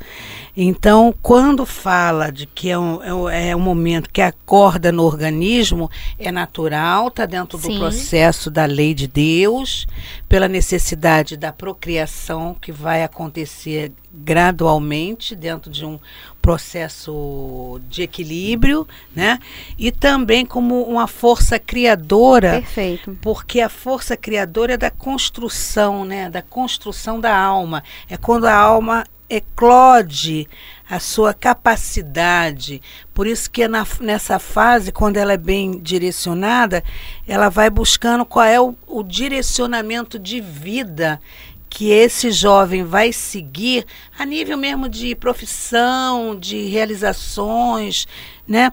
Então, 0.63 1.15
quando 1.23 1.65
fala 1.65 2.31
de 2.31 2.45
que 2.45 2.69
é 2.69 2.79
um, 2.79 3.03
é 3.03 3.15
um- 3.15 3.29
é 3.31 3.57
um 3.57 3.61
momento 3.61 4.11
que 4.11 4.21
acorda 4.21 4.93
no 4.93 5.05
organismo, 5.05 5.91
é 6.19 6.31
natural, 6.31 7.09
está 7.09 7.25
dentro 7.25 7.57
do 7.57 7.67
Sim. 7.67 7.79
processo 7.79 8.51
da 8.51 8.67
lei 8.67 8.93
de 8.93 9.07
Deus, 9.07 9.87
pela 10.29 10.47
necessidade 10.47 11.35
da 11.35 11.51
procriação 11.51 12.55
que 12.61 12.71
vai 12.71 13.03
acontecer 13.03 13.91
gradualmente 14.13 15.35
dentro 15.35 15.71
de 15.71 15.83
um 15.87 15.99
processo 16.43 17.81
de 17.89 18.03
equilíbrio, 18.03 18.87
né? 19.17 19.39
E 19.79 19.91
também 19.91 20.45
como 20.45 20.83
uma 20.83 21.07
força 21.07 21.59
criadora 21.59 22.51
Perfeito. 22.61 23.17
porque 23.23 23.63
a 23.63 23.71
força 23.71 24.15
criadora 24.15 24.75
é 24.75 24.77
da 24.77 24.91
construção, 24.91 26.05
né? 26.05 26.29
Da 26.29 26.43
construção 26.43 27.19
da 27.19 27.35
alma. 27.35 27.83
É 28.11 28.19
quando 28.19 28.45
a 28.45 28.55
alma 28.55 29.07
eclode 29.31 30.49
a 30.89 30.99
sua 30.99 31.33
capacidade. 31.33 32.83
Por 33.15 33.27
isso 33.27 33.51
que 33.51 33.67
na- 33.69 33.87
nessa 34.01 34.39
fase, 34.41 34.91
quando 34.91 35.17
ela 35.17 35.33
é 35.33 35.37
bem 35.37 35.79
direcionada, 35.79 36.83
ela 37.27 37.49
vai 37.49 37.71
buscando 37.71 38.25
qual 38.27 38.45
é 38.45 38.61
o, 38.61 38.75
o 38.87 39.03
direcionamento 39.05 40.19
de 40.19 40.41
vida 40.41 41.21
que 41.69 41.91
esse 41.91 42.33
jovem 42.33 42.83
vai 42.83 43.13
seguir 43.13 43.87
a 44.19 44.27
nível 44.27 44.59
mesmo 44.59 44.89
de 44.89 45.15
profissão, 45.15 46.37
de 46.37 46.67
realizações, 46.67 48.09
né? 48.47 48.73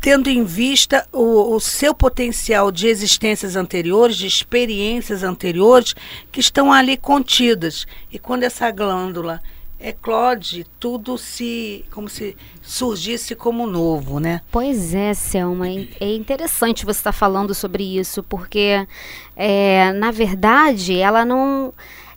Tendo 0.00 0.28
em 0.30 0.44
vista 0.44 1.06
o, 1.12 1.54
o 1.54 1.60
seu 1.60 1.94
potencial 1.94 2.70
de 2.70 2.86
existências 2.88 3.56
anteriores, 3.56 4.16
de 4.16 4.26
experiências 4.26 5.22
anteriores, 5.22 5.94
que 6.30 6.40
estão 6.40 6.72
ali 6.72 6.96
contidas. 6.96 7.86
E 8.12 8.18
quando 8.18 8.44
essa 8.44 8.70
glândula 8.70 9.40
eclode, 9.80 10.66
tudo 10.80 11.16
se. 11.16 11.84
como 11.92 12.08
se 12.08 12.36
surgisse 12.62 13.34
como 13.34 13.66
novo, 13.66 14.18
né? 14.18 14.40
Pois 14.50 14.92
é, 14.94 15.14
Selma. 15.14 15.68
é- 15.68 15.86
É 16.00 16.14
interessante 16.14 16.84
você 16.84 16.98
estar 17.00 17.12
falando 17.12 17.54
sobre 17.54 17.84
isso, 17.98 18.22
porque, 18.22 18.86
é, 19.36 19.92
na 19.92 20.10
verdade, 20.10 20.98
ela 20.98 21.24
não. 21.24 21.72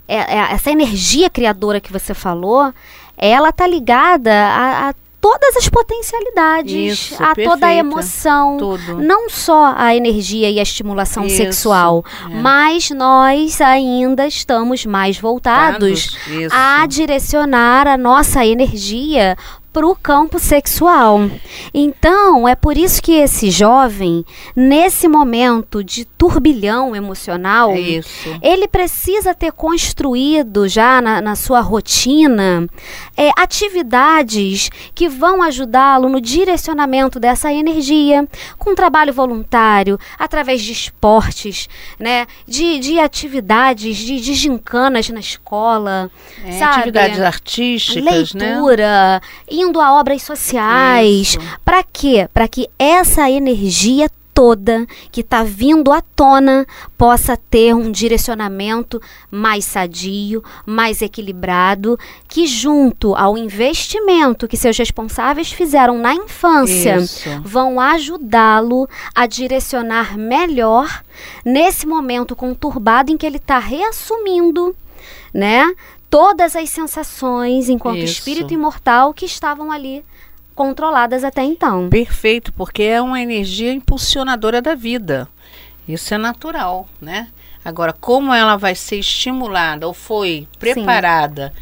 é- 0.07 0.37
é- 0.37 0.53
essa 0.53 0.71
energia 0.71 1.29
criadora 1.29 1.79
que 1.79 1.91
você 1.91 2.13
falou, 2.13 2.73
ela 3.15 3.49
está 3.49 3.67
ligada 3.67 4.31
a, 4.33 4.89
a 4.89 4.93
todas 5.21 5.55
as 5.55 5.69
potencialidades, 5.69 6.99
Isso, 6.99 7.13
a 7.23 7.35
toda 7.35 7.51
a 7.53 7.59
perfeita. 7.59 7.79
emoção. 7.79 8.57
Tudo. 8.57 8.97
Não 8.97 9.29
só 9.29 9.73
a 9.77 9.95
energia 9.95 10.49
e 10.49 10.59
a 10.59 10.63
estimulação 10.63 11.25
Isso, 11.25 11.37
sexual, 11.37 12.03
é. 12.29 12.35
mas 12.41 12.89
nós 12.89 13.61
ainda 13.61 14.25
estamos 14.27 14.85
mais 14.85 15.19
voltados 15.19 16.17
a 16.51 16.85
direcionar 16.87 17.87
a 17.87 17.97
nossa 17.97 18.43
energia 18.45 19.37
para 19.71 19.87
o 19.87 19.95
campo 19.95 20.37
sexual. 20.39 21.29
Então, 21.73 22.47
é 22.47 22.55
por 22.55 22.77
isso 22.77 23.01
que 23.01 23.13
esse 23.13 23.49
jovem, 23.49 24.25
nesse 24.55 25.07
momento 25.07 25.83
de 25.83 26.05
turbilhão 26.05 26.95
emocional, 26.95 27.71
É 27.71 28.01
ele 28.41 28.67
precisa 28.67 29.33
ter 29.33 29.51
construído 29.51 30.67
já 30.67 31.01
na, 31.01 31.21
na 31.21 31.35
sua 31.35 31.61
rotina 31.61 32.67
é, 33.15 33.29
atividades 33.37 34.69
que 34.93 35.07
vão 35.07 35.41
ajudá-lo 35.41 36.09
no 36.09 36.19
direcionamento 36.19 37.19
dessa 37.19 37.51
energia, 37.51 38.27
com 38.57 38.75
trabalho 38.75 39.13
voluntário, 39.13 39.97
através 40.19 40.61
de 40.61 40.71
esportes, 40.71 41.67
né, 41.99 42.27
de, 42.47 42.79
de 42.79 42.99
atividades, 42.99 43.97
de, 43.97 44.19
de 44.19 44.33
gincanas 44.33 45.09
na 45.09 45.19
escola, 45.19 46.09
É, 46.45 46.51
sabe? 46.53 46.75
atividades 46.81 47.19
artísticas, 47.21 48.33
né? 48.33 48.51
leitura, 48.51 49.21
indo 49.61 49.79
a 49.79 49.99
obras 49.99 50.21
sociais. 50.23 51.37
Para 51.63 51.83
quê? 51.83 52.27
Para 52.33 52.47
que 52.47 52.67
essa 52.77 53.29
energia 53.29 54.09
toda 54.33 54.87
que 55.11 55.21
está 55.21 55.43
vindo 55.43 55.91
à 55.91 56.01
tona 56.01 56.65
possa 56.97 57.37
ter 57.37 57.75
um 57.75 57.91
direcionamento 57.91 59.01
mais 59.29 59.65
sadio, 59.65 60.43
mais 60.65 61.01
equilibrado, 61.01 61.97
que 62.27 62.47
junto 62.47 63.13
ao 63.15 63.37
investimento 63.37 64.47
que 64.47 64.57
seus 64.57 64.77
responsáveis 64.77 65.51
fizeram 65.51 65.97
na 65.97 66.13
infância 66.13 66.97
Isso. 66.97 67.29
vão 67.43 67.79
ajudá-lo 67.79 68.87
a 69.13 69.27
direcionar 69.27 70.17
melhor 70.17 71.03
nesse 71.45 71.85
momento 71.85 72.35
conturbado 72.35 73.11
em 73.11 73.17
que 73.17 73.25
ele 73.25 73.37
está 73.37 73.59
reassumindo, 73.59 74.75
né? 75.33 75.71
Todas 76.11 76.55
as 76.55 76.69
sensações 76.69 77.69
enquanto 77.69 77.99
Isso. 77.99 78.19
espírito 78.19 78.53
imortal 78.53 79.13
que 79.13 79.25
estavam 79.25 79.71
ali 79.71 80.05
controladas 80.53 81.23
até 81.23 81.41
então. 81.41 81.89
Perfeito, 81.89 82.53
porque 82.53 82.83
é 82.83 83.01
uma 83.01 83.19
energia 83.19 83.73
impulsionadora 83.73 84.61
da 84.61 84.75
vida. 84.75 85.27
Isso 85.87 86.13
é 86.13 86.17
natural, 86.17 86.87
né? 87.01 87.29
Agora, 87.63 87.93
como 87.93 88.33
ela 88.33 88.57
vai 88.57 88.75
ser 88.75 88.97
estimulada 88.97 89.87
ou 89.87 89.93
foi 89.93 90.47
preparada 90.59 91.53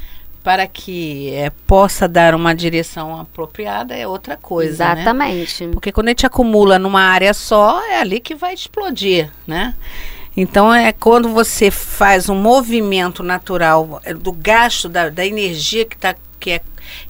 para 0.43 0.65
que 0.65 1.31
eh, 1.33 1.51
possa 1.67 2.07
dar 2.07 2.33
uma 2.33 2.55
direção 2.55 3.19
apropriada 3.19 3.95
é 3.95 4.07
outra 4.07 4.37
coisa, 4.37 4.83
né? 4.85 5.01
Exatamente. 5.01 5.67
Porque 5.67 5.91
quando 5.91 6.07
a 6.07 6.11
gente 6.11 6.25
acumula 6.25 6.79
numa 6.79 7.01
área 7.01 7.33
só, 7.33 7.81
é 7.87 7.99
ali 7.99 8.19
que 8.19 8.33
vai 8.33 8.53
explodir, 8.53 9.29
né? 9.45 9.75
Então 10.35 10.73
é 10.73 10.91
quando 10.91 11.29
você 11.29 11.71
faz 11.71 12.29
um 12.29 12.35
movimento 12.35 13.23
natural 13.23 14.01
é, 14.03 14.13
do 14.13 14.31
gasto 14.31 14.87
da, 14.87 15.09
da 15.09 15.25
energia 15.25 15.85
que, 15.85 15.97
tá, 15.97 16.15
que, 16.39 16.51
é, 16.51 16.61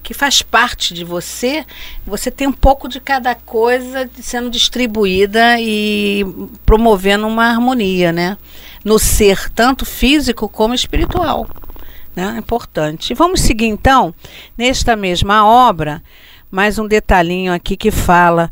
que 0.02 0.14
faz 0.14 0.42
parte 0.42 0.94
de 0.94 1.04
você, 1.04 1.66
você 2.06 2.32
tem 2.32 2.48
um 2.48 2.54
pouco 2.54 2.88
de 2.88 3.00
cada 3.00 3.36
coisa 3.36 4.10
sendo 4.22 4.50
distribuída 4.50 5.60
e 5.60 6.26
promovendo 6.66 7.28
uma 7.28 7.46
harmonia, 7.46 8.12
né? 8.12 8.38
No 8.84 8.98
ser, 8.98 9.50
tanto 9.52 9.86
físico 9.86 10.48
como 10.48 10.74
espiritual. 10.74 11.48
Né? 12.16 12.36
Importante. 12.38 13.14
Vamos 13.14 13.42
seguir 13.42 13.68
então, 13.68 14.14
nesta 14.58 14.96
mesma 14.96 15.46
obra, 15.46 16.02
mais 16.50 16.80
um 16.80 16.88
detalhinho 16.88 17.54
aqui 17.54 17.78
que 17.78 17.92
fala. 17.92 18.50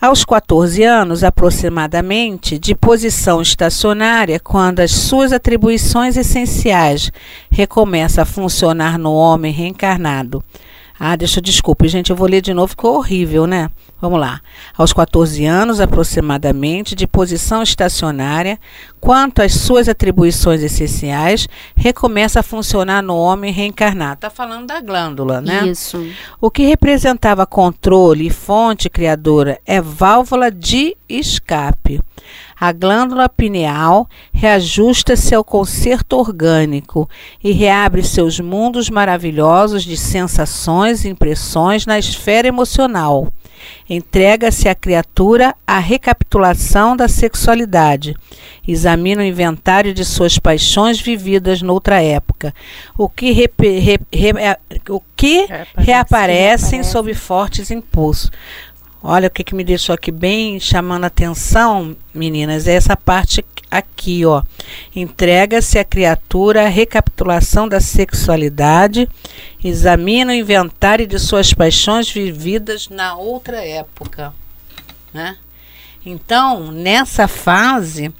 Aos 0.00 0.24
14 0.24 0.84
anos, 0.84 1.24
aproximadamente, 1.24 2.56
de 2.56 2.72
posição 2.72 3.42
estacionária, 3.42 4.38
quando 4.38 4.78
as 4.78 4.92
suas 4.92 5.32
atribuições 5.32 6.16
essenciais 6.16 7.10
recomeçam 7.50 8.22
a 8.22 8.24
funcionar 8.24 8.96
no 8.96 9.12
homem 9.12 9.52
reencarnado. 9.52 10.40
Ah, 11.00 11.16
deixa, 11.16 11.40
desculpe, 11.40 11.88
gente, 11.88 12.10
eu 12.10 12.16
vou 12.16 12.28
ler 12.28 12.40
de 12.40 12.54
novo, 12.54 12.68
ficou 12.68 12.96
horrível, 12.96 13.44
né? 13.44 13.68
Vamos 14.00 14.20
lá. 14.20 14.40
Aos 14.76 14.92
14 14.92 15.44
anos, 15.44 15.80
aproximadamente, 15.80 16.94
de 16.94 17.04
posição 17.04 17.62
estacionária, 17.64 18.58
quanto 19.00 19.42
às 19.42 19.54
suas 19.54 19.88
atribuições 19.88 20.62
essenciais, 20.62 21.48
recomeça 21.74 22.40
a 22.40 22.42
funcionar 22.44 23.02
no 23.02 23.16
homem 23.16 23.52
reencarnado. 23.52 24.14
Está 24.14 24.30
falando 24.30 24.68
da 24.68 24.80
glândula, 24.80 25.40
né? 25.40 25.66
Isso. 25.66 26.06
O 26.40 26.48
que 26.48 26.64
representava 26.64 27.44
controle 27.44 28.28
e 28.28 28.30
fonte 28.30 28.88
criadora 28.88 29.58
é 29.66 29.80
válvula 29.80 30.48
de 30.48 30.96
escape. 31.08 32.00
A 32.60 32.72
glândula 32.72 33.28
pineal 33.28 34.08
reajusta-se 34.32 35.34
ao 35.34 35.44
concerto 35.44 36.16
orgânico 36.16 37.08
e 37.42 37.52
reabre 37.52 38.02
seus 38.02 38.40
mundos 38.40 38.90
maravilhosos 38.90 39.84
de 39.84 39.96
sensações 39.96 41.04
e 41.04 41.08
impressões 41.08 41.86
na 41.86 41.98
esfera 41.98 42.48
emocional. 42.48 43.32
Entrega-se 43.88 44.68
à 44.68 44.74
criatura 44.74 45.54
a 45.66 45.78
recapitulação 45.78 46.96
da 46.96 47.08
sexualidade. 47.08 48.14
Examina 48.66 49.22
o 49.22 49.24
inventário 49.24 49.94
de 49.94 50.04
suas 50.04 50.38
paixões 50.38 51.00
vividas 51.00 51.62
noutra 51.62 52.02
época, 52.02 52.54
o 52.96 53.08
que, 53.08 53.30
repe, 53.32 53.78
re, 53.78 53.98
re, 54.12 54.32
o 54.90 55.00
que 55.16 55.48
reaparecem 55.76 56.82
sob 56.82 57.14
fortes 57.14 57.70
impulsos. 57.70 58.30
Olha 59.02 59.28
o 59.28 59.30
que, 59.30 59.44
que 59.44 59.54
me 59.54 59.62
deixou 59.62 59.94
aqui 59.94 60.10
bem 60.10 60.58
chamando 60.58 61.04
a 61.04 61.06
atenção, 61.06 61.96
meninas, 62.12 62.66
é 62.66 62.74
essa 62.74 62.96
parte 62.96 63.44
aqui, 63.70 64.24
ó. 64.24 64.42
Entrega-se 64.94 65.78
à 65.78 65.84
criatura 65.84 66.64
a 66.64 66.68
recapitulação 66.68 67.68
da 67.68 67.80
sexualidade, 67.80 69.08
examina 69.62 70.32
o 70.32 70.36
inventário 70.36 71.06
de 71.06 71.18
suas 71.18 71.54
paixões 71.54 72.10
vividas 72.10 72.88
na 72.88 73.14
outra 73.16 73.64
época, 73.64 74.34
né? 75.12 75.36
Então, 76.04 76.72
nessa 76.72 77.28
fase, 77.28 78.12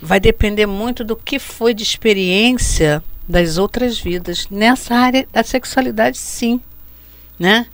vai 0.00 0.18
depender 0.18 0.66
muito 0.66 1.04
do 1.04 1.14
que 1.14 1.38
foi 1.38 1.74
de 1.74 1.82
experiência 1.82 3.02
das 3.28 3.58
outras 3.58 3.98
vidas. 3.98 4.48
Nessa 4.50 4.94
área 4.94 5.28
da 5.32 5.44
sexualidade, 5.44 6.18
sim, 6.18 6.60
né? 7.38 7.66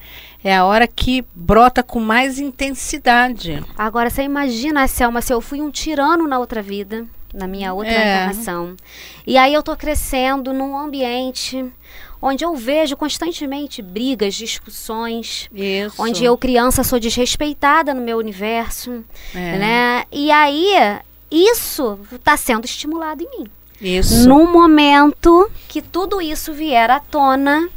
É 0.43 0.57
a 0.57 0.65
hora 0.65 0.87
que 0.87 1.25
brota 1.35 1.83
com 1.83 2.01
mais 2.01 2.39
intensidade. 2.39 3.63
Agora, 3.77 4.11
você 4.11 4.23
imagina, 4.23 4.87
Selma, 4.87 5.21
se 5.21 5.33
eu 5.33 5.41
fui 5.41 5.61
um 5.61 5.71
tirano 5.71 6.29
na 6.29 6.39
outra 6.39 6.63
vida, 6.63 7.07
na 7.35 7.47
minha 7.47 7.73
outra 7.73 7.93
é. 7.93 8.25
encarnação, 8.25 8.77
e 9.27 9.37
aí 9.37 9.53
eu 9.53 9.63
tô 9.63 9.77
crescendo 9.77 10.53
num 10.53 10.77
ambiente 10.77 11.65
onde 12.21 12.45
eu 12.45 12.55
vejo 12.55 12.97
constantemente 12.97 13.81
brigas, 13.81 14.35
discussões, 14.35 15.49
Isso. 15.55 16.01
onde 16.03 16.25
eu 16.25 16.37
criança 16.37 16.83
sou 16.83 16.99
desrespeitada 16.99 17.95
no 17.95 18.01
meu 18.01 18.19
universo, 18.19 19.05
é. 19.35 19.59
né? 19.59 20.05
E 20.11 20.31
aí 20.31 20.99
isso 21.31 21.99
está 22.13 22.37
sendo 22.37 22.65
estimulado 22.65 23.23
em 23.23 23.39
mim. 23.39 23.47
Isso. 23.81 24.29
No 24.29 24.51
momento 24.51 25.49
que 25.69 25.81
tudo 25.81 26.21
isso 26.21 26.53
vier 26.53 26.91
à 26.91 26.99
tona, 26.99 27.69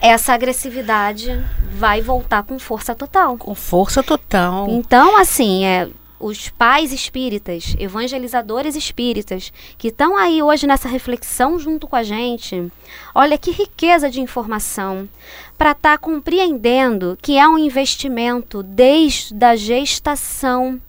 essa 0.00 0.32
agressividade 0.32 1.44
vai 1.72 2.00
voltar 2.00 2.42
com 2.42 2.58
força 2.58 2.94
total. 2.94 3.36
Com 3.36 3.54
força 3.54 4.02
total. 4.02 4.68
Então, 4.68 5.16
assim, 5.16 5.64
é, 5.64 5.88
os 6.20 6.48
pais 6.48 6.92
espíritas, 6.92 7.74
evangelizadores 7.78 8.74
espíritas, 8.74 9.52
que 9.76 9.88
estão 9.88 10.16
aí 10.16 10.42
hoje 10.42 10.66
nessa 10.66 10.88
reflexão 10.88 11.58
junto 11.58 11.86
com 11.86 11.96
a 11.96 12.02
gente, 12.02 12.70
olha 13.14 13.38
que 13.38 13.50
riqueza 13.50 14.10
de 14.10 14.20
informação 14.20 15.08
para 15.56 15.72
estar 15.72 15.92
tá 15.92 15.98
compreendendo 15.98 17.18
que 17.20 17.38
é 17.38 17.46
um 17.46 17.58
investimento 17.58 18.62
desde 18.62 19.44
a 19.44 19.54
gestação 19.54 20.80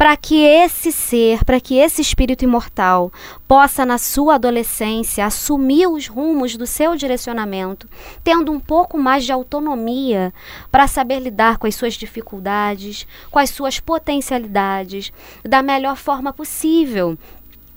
para 0.00 0.16
que 0.16 0.42
esse 0.42 0.90
ser, 0.90 1.44
para 1.44 1.60
que 1.60 1.76
esse 1.76 2.00
espírito 2.00 2.42
imortal 2.42 3.12
possa, 3.46 3.84
na 3.84 3.98
sua 3.98 4.36
adolescência, 4.36 5.26
assumir 5.26 5.88
os 5.88 6.08
rumos 6.08 6.56
do 6.56 6.66
seu 6.66 6.96
direcionamento, 6.96 7.86
tendo 8.24 8.50
um 8.50 8.58
pouco 8.58 8.96
mais 8.96 9.26
de 9.26 9.32
autonomia 9.32 10.32
para 10.72 10.86
saber 10.86 11.20
lidar 11.20 11.58
com 11.58 11.66
as 11.66 11.74
suas 11.74 11.92
dificuldades, 11.92 13.06
com 13.30 13.38
as 13.38 13.50
suas 13.50 13.78
potencialidades, 13.78 15.12
da 15.44 15.62
melhor 15.62 15.96
forma 15.96 16.32
possível. 16.32 17.18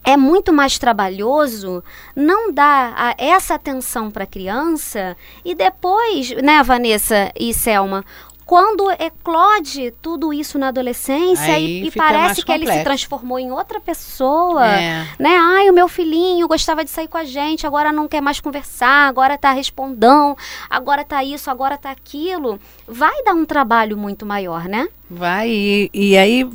É 0.05 0.15
muito 0.15 0.51
mais 0.51 0.77
trabalhoso 0.77 1.83
não 2.15 2.53
dar 2.53 3.15
essa 3.17 3.55
atenção 3.55 4.11
para 4.11 4.23
a 4.23 4.27
criança 4.27 5.15
e 5.43 5.53
depois, 5.53 6.31
né, 6.41 6.61
Vanessa 6.63 7.31
e 7.37 7.53
Selma, 7.53 8.03
quando 8.45 8.91
eclode 8.91 9.93
tudo 10.01 10.33
isso 10.33 10.59
na 10.59 10.67
adolescência 10.67 11.57
e, 11.57 11.87
e 11.87 11.91
parece 11.91 12.43
que 12.43 12.51
ele 12.51 12.71
se 12.71 12.83
transformou 12.83 13.39
em 13.39 13.51
outra 13.51 13.79
pessoa, 13.79 14.67
é. 14.67 15.07
né? 15.17 15.37
Ai, 15.37 15.69
o 15.69 15.73
meu 15.73 15.87
filhinho 15.87 16.47
gostava 16.47 16.83
de 16.83 16.89
sair 16.89 17.07
com 17.07 17.17
a 17.17 17.23
gente, 17.23 17.65
agora 17.65 17.91
não 17.91 18.07
quer 18.07 18.21
mais 18.21 18.39
conversar, 18.39 19.07
agora 19.07 19.37
tá 19.37 19.51
respondão, 19.51 20.35
agora 20.69 21.03
tá 21.03 21.23
isso, 21.23 21.49
agora 21.49 21.77
tá 21.77 21.91
aquilo. 21.91 22.59
Vai 22.87 23.23
dar 23.23 23.33
um 23.33 23.45
trabalho 23.45 23.97
muito 23.97 24.25
maior, 24.25 24.67
né? 24.67 24.87
Vai, 25.09 25.49
e, 25.49 25.89
e 25.93 26.17
aí 26.17 26.49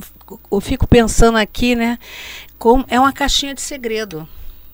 eu 0.51 0.61
fico 0.61 0.87
pensando 0.87 1.39
aqui, 1.39 1.75
né? 1.75 1.99
Como 2.59 2.85
é 2.89 2.99
uma 2.99 3.13
caixinha 3.13 3.55
de 3.55 3.63
segredo. 3.63 4.29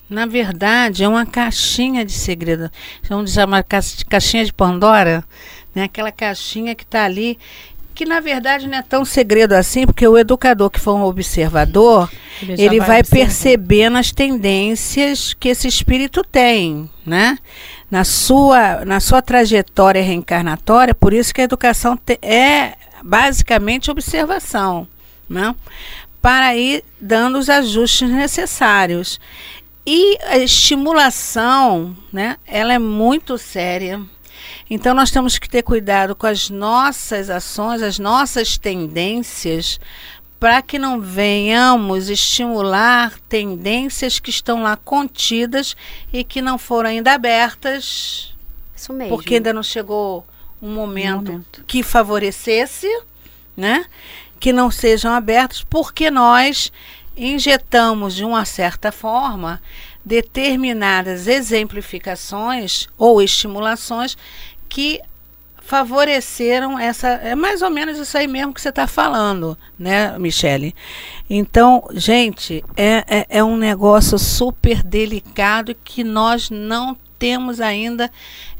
Na 0.07 0.27
verdade, 0.27 1.03
é 1.03 1.07
uma 1.07 1.25
caixinha 1.25 2.05
de 2.05 2.11
segredo. 2.11 2.69
Vamos 3.09 3.31
chamar 3.33 3.63
caixinha 3.63 4.45
de 4.45 4.53
Pandora 4.53 5.23
né? 5.75 5.83
Aquela 5.83 6.11
caixinha 6.11 6.73
que 6.73 6.83
está 6.83 7.03
ali, 7.03 7.37
que 7.95 8.05
na 8.05 8.19
verdade 8.19 8.67
não 8.67 8.77
é 8.77 8.81
tão 8.81 9.05
segredo 9.05 9.53
assim, 9.53 9.85
porque 9.85 10.07
o 10.07 10.17
educador 10.17 10.69
que 10.69 10.79
for 10.79 10.95
um 10.95 11.03
observador, 11.03 12.09
ele, 12.41 12.61
ele 12.61 12.79
vai, 12.79 12.87
vai 12.87 13.03
percebendo 13.03 13.97
as 13.97 14.11
tendências 14.11 15.33
que 15.33 15.49
esse 15.49 15.67
espírito 15.67 16.23
tem, 16.23 16.89
né? 17.05 17.37
Na 17.89 18.03
sua, 18.03 18.83
na 18.83 18.99
sua 18.99 19.21
trajetória 19.21 20.01
reencarnatória, 20.01 20.93
por 20.95 21.13
isso 21.13 21.33
que 21.33 21.41
a 21.41 21.45
educação 21.45 21.95
te, 21.95 22.17
é 22.21 22.73
basicamente 23.03 23.91
observação, 23.91 24.87
né? 25.29 25.55
Para 26.21 26.55
ir 26.55 26.83
dando 26.99 27.37
os 27.37 27.49
ajustes 27.49 28.09
necessários. 28.09 29.19
E 29.85 30.17
a 30.23 30.37
estimulação, 30.39 31.95
né? 32.11 32.37
Ela 32.47 32.73
é 32.73 32.79
muito 32.79 33.37
séria 33.37 34.01
então 34.69 34.93
nós 34.93 35.11
temos 35.11 35.37
que 35.37 35.49
ter 35.49 35.63
cuidado 35.63 36.15
com 36.15 36.27
as 36.27 36.49
nossas 36.49 37.29
ações, 37.29 37.81
as 37.81 37.99
nossas 37.99 38.57
tendências, 38.57 39.79
para 40.39 40.61
que 40.61 40.77
não 40.77 40.99
venhamos 40.99 42.09
estimular 42.09 43.17
tendências 43.29 44.19
que 44.19 44.29
estão 44.29 44.63
lá 44.63 44.75
contidas 44.77 45.75
e 46.11 46.23
que 46.23 46.41
não 46.41 46.57
foram 46.57 46.89
ainda 46.89 47.13
abertas. 47.13 48.33
Isso 48.75 48.91
mesmo. 48.93 49.15
Porque 49.15 49.35
ainda 49.35 49.53
não 49.53 49.63
chegou 49.63 50.25
um 50.61 50.73
momento, 50.73 51.29
um 51.29 51.33
momento. 51.33 51.63
que 51.65 51.81
favorecesse, 51.81 52.87
né? 53.55 53.85
Que 54.39 54.51
não 54.51 54.69
sejam 54.69 55.13
abertos, 55.13 55.65
porque 55.67 56.11
nós 56.11 56.71
injetamos 57.15 58.13
de 58.13 58.25
uma 58.25 58.43
certa 58.43 58.91
forma 58.91 59.61
determinadas 60.05 61.27
exemplificações 61.27 62.87
ou 62.97 63.21
estimulações 63.21 64.15
que 64.69 65.01
favoreceram 65.65 66.77
essa. 66.77 67.07
É 67.07 67.33
mais 67.33 67.63
ou 67.63 67.71
menos 67.71 67.97
isso 67.97 68.15
aí 68.17 68.27
mesmo 68.27 68.53
que 68.53 68.61
você 68.61 68.69
está 68.69 68.85
falando, 68.85 69.57
né, 69.79 70.17
Michele? 70.19 70.75
Então, 71.27 71.87
gente, 71.93 72.63
é, 72.77 73.03
é, 73.07 73.25
é, 73.29 73.43
um 73.43 73.57
negócio 73.57 74.19
super 74.19 74.83
delicado 74.83 75.75
que 75.83 76.03
nós 76.03 76.51
não 76.51 76.95
temos 77.17 77.59
ainda, 77.59 78.11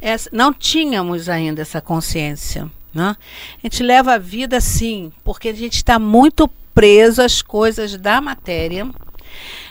essa, 0.01 0.29
não 0.33 0.51
tínhamos 0.51 1.29
ainda 1.29 1.61
essa 1.61 1.79
consciência. 1.79 2.71
Né? 2.91 3.15
A 3.57 3.67
gente 3.67 3.83
leva 3.83 4.13
a 4.13 4.17
vida 4.17 4.57
assim, 4.57 5.11
porque 5.23 5.49
a 5.49 5.53
gente 5.53 5.75
está 5.75 5.99
muito 5.99 6.47
preso 6.73 7.21
às 7.21 7.41
coisas 7.41 7.95
da 7.97 8.19
matéria 8.19 8.89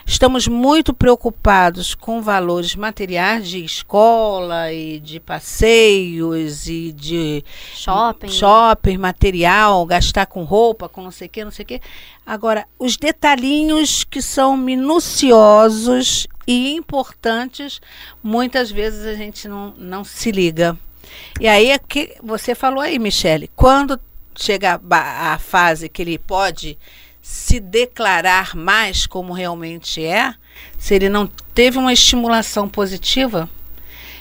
Estamos 0.07 0.47
muito 0.47 0.93
preocupados 0.93 1.95
com 1.95 2.21
valores 2.21 2.75
materiais 2.75 3.49
de 3.49 3.65
escola 3.65 4.73
e 4.73 5.01
de 5.01 5.19
passeios 5.19 6.67
e 6.69 6.93
de 6.93 7.45
shopping, 7.75 8.29
shopping 8.29 8.99
material, 8.99 9.87
gastar 9.87 10.27
com 10.27 10.45
roupa, 10.45 10.89
com 10.89 11.03
não 11.03 11.11
sei 11.11 11.27
o 11.27 11.31
que, 11.31 11.45
não 11.45 11.51
sei 11.51 11.65
o 11.65 11.67
que. 11.67 11.81
Agora, 12.27 12.67
os 12.79 12.97
detalhinhos 12.97 14.05
que 14.05 14.21
são 14.21 14.57
minuciosos 14.57 16.27
e 16.47 16.75
importantes, 16.75 17.81
muitas 18.23 18.71
vezes 18.71 19.07
a 19.07 19.15
gente 19.15 19.49
não, 19.49 19.75
não 19.79 20.05
se 20.05 20.31
liga. 20.31 20.79
E 21.41 21.49
aí 21.49 21.71
é 21.71 21.79
que 21.79 22.17
você 22.23 22.55
falou 22.55 22.81
aí, 22.81 22.99
Michele, 22.99 23.51
quando 23.57 23.99
chega 24.37 24.81
a, 24.91 25.33
a 25.35 25.39
fase 25.39 25.89
que 25.89 26.03
ele 26.03 26.19
pode 26.19 26.79
se 27.25 27.59
declarar 27.59 28.55
mais 28.55 29.07
como 29.07 29.33
realmente 29.33 30.05
é, 30.05 30.35
se 30.79 30.95
ele 30.95 31.09
não 31.09 31.27
teve 31.55 31.79
uma 31.79 31.91
estimulação 31.91 32.69
positiva, 32.69 33.49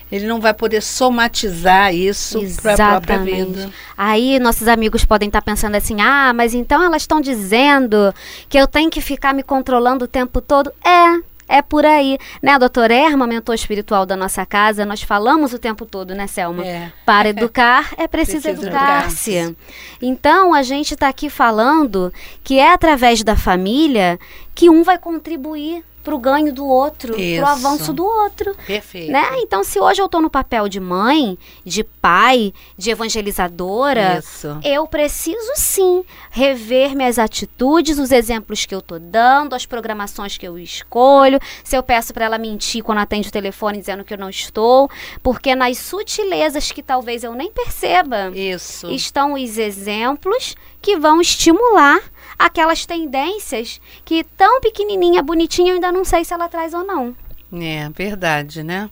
Ele 0.09 0.25
não 0.25 0.39
vai 0.39 0.53
poder 0.53 0.81
somatizar 0.81 1.93
isso 1.93 2.39
para 2.61 2.73
a 2.75 3.01
própria 3.01 3.19
vida. 3.19 3.69
Aí 3.97 4.39
nossos 4.39 4.69
amigos 4.69 5.03
podem 5.03 5.27
estar 5.27 5.41
tá 5.41 5.45
pensando 5.45 5.75
assim: 5.75 5.99
ah, 5.99 6.31
mas 6.33 6.53
então 6.53 6.81
elas 6.81 7.01
estão 7.01 7.19
dizendo 7.19 8.15
que 8.47 8.57
eu 8.57 8.67
tenho 8.67 8.89
que 8.89 9.01
ficar 9.01 9.33
me 9.33 9.43
controlando 9.43 10.05
o 10.05 10.07
tempo 10.07 10.39
todo. 10.39 10.71
É, 10.81 11.21
é 11.47 11.61
por 11.61 11.85
aí. 11.85 12.17
Né, 12.41 12.51
a 12.51 12.57
doutora 12.57 12.93
Erma, 12.93 13.27
mentor 13.27 13.55
espiritual 13.55 14.05
da 14.05 14.15
nossa 14.15 14.45
casa, 14.45 14.85
nós 14.85 15.01
falamos 15.01 15.53
o 15.53 15.59
tempo 15.59 15.85
todo, 15.85 16.13
né, 16.15 16.27
Selma? 16.27 16.65
É. 16.65 16.91
Para 17.05 17.29
educar 17.29 17.93
é 17.97 18.07
preciso, 18.07 18.43
preciso 18.43 18.67
educar-se. 18.67 19.33
Educar 19.33 19.63
então, 20.01 20.53
a 20.53 20.63
gente 20.63 20.93
está 20.93 21.07
aqui 21.07 21.29
falando 21.29 22.13
que 22.43 22.59
é 22.59 22.73
através 22.73 23.23
da 23.23 23.35
família 23.35 24.19
que 24.53 24.69
um 24.69 24.83
vai 24.83 24.97
contribuir 24.97 25.83
para 26.03 26.13
o 26.13 26.19
ganho 26.19 26.53
do 26.53 26.65
outro, 26.65 27.13
para 27.13 27.43
o 27.43 27.45
avanço 27.45 27.93
do 27.93 28.05
outro. 28.05 28.55
Perfeito. 28.67 29.11
Né? 29.11 29.23
Então, 29.37 29.63
se 29.63 29.79
hoje 29.79 30.01
eu 30.01 30.05
estou 30.05 30.21
no 30.21 30.29
papel 30.29 30.67
de 30.67 30.79
mãe, 30.79 31.37
de 31.65 31.83
pai, 31.83 32.53
de 32.77 32.91
evangelizadora, 32.91 34.19
Isso. 34.19 34.59
eu 34.63 34.85
preciso 34.85 35.53
sim 35.55 36.03
rever 36.29 36.95
minhas 36.95 37.17
atitudes, 37.17 37.97
os 37.97 38.11
exemplos 38.11 38.65
que 38.65 38.75
eu 38.75 38.79
estou 38.79 38.99
dando, 38.99 39.55
as 39.55 39.65
programações 39.65 40.37
que 40.37 40.47
eu 40.47 40.59
escolho. 40.59 41.39
Se 41.63 41.77
eu 41.77 41.81
peço 41.81 42.13
para 42.13 42.25
ela 42.25 42.37
mentir 42.37 42.83
quando 42.83 42.99
atende 42.99 43.29
o 43.29 43.31
telefone 43.31 43.79
dizendo 43.79 44.03
que 44.03 44.13
eu 44.13 44.17
não 44.17 44.29
estou, 44.29 44.89
porque 45.21 45.55
nas 45.55 45.77
sutilezas 45.77 46.71
que 46.71 46.83
talvez 46.83 47.23
eu 47.23 47.33
nem 47.33 47.51
perceba, 47.51 48.31
Isso. 48.35 48.89
estão 48.91 49.33
os 49.33 49.57
exemplos 49.57 50.55
que 50.83 50.97
vão 50.97 51.21
estimular 51.21 51.99
aquelas 52.37 52.85
tendências 52.85 53.79
que 54.03 54.23
tão 54.37 54.59
pequenininha, 54.59 55.23
bonitinha, 55.23 55.71
eu 55.71 55.75
ainda 55.75 55.93
não 55.93 56.03
sei 56.03 56.25
se 56.25 56.33
ela 56.33 56.49
traz 56.49 56.73
ou 56.73 56.83
não. 56.83 57.15
É, 57.53 57.89
verdade, 57.89 58.61
né? 58.63 58.89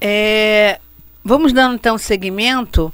É, 0.00 0.80
vamos 1.22 1.52
dando 1.52 1.74
então 1.74 1.98
seguimento, 1.98 2.90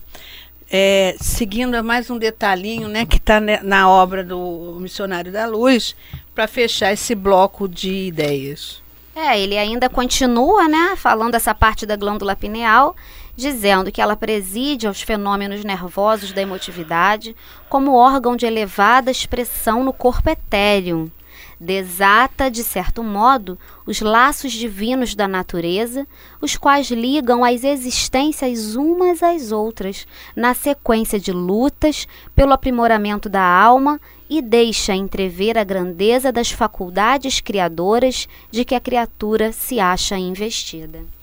é, 0.69 1.15
seguindo 1.21 1.83
mais 1.85 2.11
um 2.11 2.19
detalhinho, 2.19 2.89
né, 2.89 3.07
que 3.07 3.19
está 3.19 3.41
na 3.41 3.89
obra 3.89 4.25
do 4.25 4.77
Missionário 4.81 5.31
da 5.31 5.47
Luz, 5.47 5.95
para 6.35 6.49
fechar 6.49 6.93
esse 6.93 7.15
bloco 7.15 7.69
de 7.69 8.09
ideias. 8.09 8.83
É, 9.15 9.41
ele 9.41 9.57
ainda 9.57 9.89
continua, 9.89 10.69
né, 10.69 10.95
falando 10.97 11.37
essa 11.37 11.55
parte 11.55 11.87
da 11.87 11.95
glândula 11.95 12.35
pineal, 12.35 12.97
dizendo 13.37 13.93
que 13.93 14.01
ela 14.01 14.17
preside 14.17 14.87
aos 14.87 15.03
fenômenos 15.03 15.63
nervosos 15.63 16.33
da 16.33 16.43
emotividade 16.43 17.37
como 17.69 17.95
órgão 17.95 18.35
de 18.35 18.47
elevada 18.47 19.11
expressão 19.11 19.85
no 19.85 19.93
corpo 19.93 20.31
etéreo. 20.31 21.13
Desata, 21.59 22.51
de 22.51 22.63
certo 22.63 23.03
modo, 23.03 23.59
os 23.87 24.03
laços 24.03 24.53
divinos 24.53 25.15
da 25.15 25.27
natureza, 25.27 26.07
os 26.41 26.55
quais 26.57 26.91
ligam 26.91 27.43
as 27.43 27.65
existências 27.65 28.77
umas 28.77 29.23
às 29.23 29.53
outras, 29.53 30.07
na 30.35 30.53
sequência 30.53 31.19
de 31.19 31.33
lutas 31.33 32.07
pelo 32.35 32.53
aprimoramento 32.53 33.29
da 33.29 33.43
alma 33.43 33.99
e 34.29 34.43
deixa 34.43 34.95
entrever 34.95 35.57
a 35.57 35.65
grandeza 35.65 36.31
das 36.31 36.51
faculdades 36.51 37.41
criadoras 37.41 38.29
de 38.51 38.65
que 38.65 38.75
a 38.75 38.81
criatura 38.81 39.51
se 39.51 39.81
acha 39.81 40.19
investida. 40.19 41.16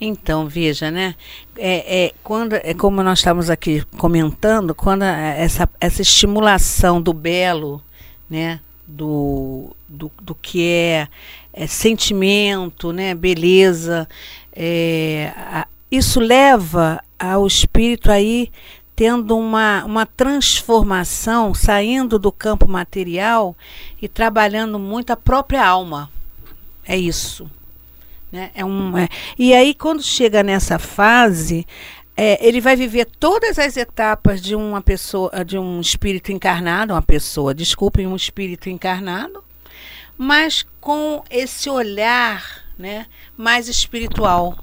Então, 0.00 0.48
veja, 0.48 0.90
né? 0.90 1.14
É, 1.56 2.04
é, 2.04 2.12
quando, 2.22 2.54
é 2.54 2.74
como 2.74 3.02
nós 3.02 3.18
estamos 3.18 3.50
aqui 3.50 3.82
comentando, 3.96 4.74
quando 4.74 5.02
essa, 5.02 5.68
essa 5.80 6.02
estimulação 6.02 7.00
do 7.00 7.12
belo, 7.12 7.82
né? 8.28 8.60
Do, 8.86 9.76
do, 9.88 10.10
do 10.20 10.34
que 10.34 10.66
é, 10.66 11.08
é 11.52 11.66
sentimento, 11.66 12.92
né? 12.92 13.14
Beleza, 13.14 14.08
é, 14.52 15.32
a, 15.36 15.66
isso 15.90 16.20
leva 16.20 17.02
ao 17.18 17.46
espírito 17.46 18.10
aí 18.10 18.50
tendo 19.00 19.34
uma, 19.36 19.82
uma 19.84 20.04
transformação, 20.04 21.54
saindo 21.54 22.18
do 22.18 22.30
campo 22.30 22.68
material 22.68 23.56
e 24.00 24.06
trabalhando 24.06 24.78
muito 24.78 25.10
a 25.10 25.16
própria 25.16 25.66
alma. 25.66 26.10
É 26.84 26.98
isso. 26.98 27.50
Né? 28.30 28.50
É 28.54 28.64
um, 28.64 28.96
é. 28.96 29.08
E 29.38 29.52
aí, 29.52 29.74
quando 29.74 30.02
chega 30.02 30.42
nessa 30.42 30.78
fase, 30.78 31.66
é, 32.16 32.46
ele 32.46 32.60
vai 32.60 32.76
viver 32.76 33.06
todas 33.18 33.58
as 33.58 33.76
etapas 33.76 34.40
de 34.40 34.54
uma 34.54 34.80
pessoa, 34.82 35.44
de 35.44 35.58
um 35.58 35.80
espírito 35.80 36.30
encarnado, 36.30 36.92
uma 36.92 37.02
pessoa, 37.02 37.54
desculpem, 37.54 38.06
um 38.06 38.14
espírito 38.14 38.68
encarnado, 38.68 39.42
mas 40.18 40.64
com 40.80 41.24
esse 41.30 41.70
olhar 41.70 42.62
né, 42.78 43.06
mais 43.36 43.68
espiritual. 43.68 44.56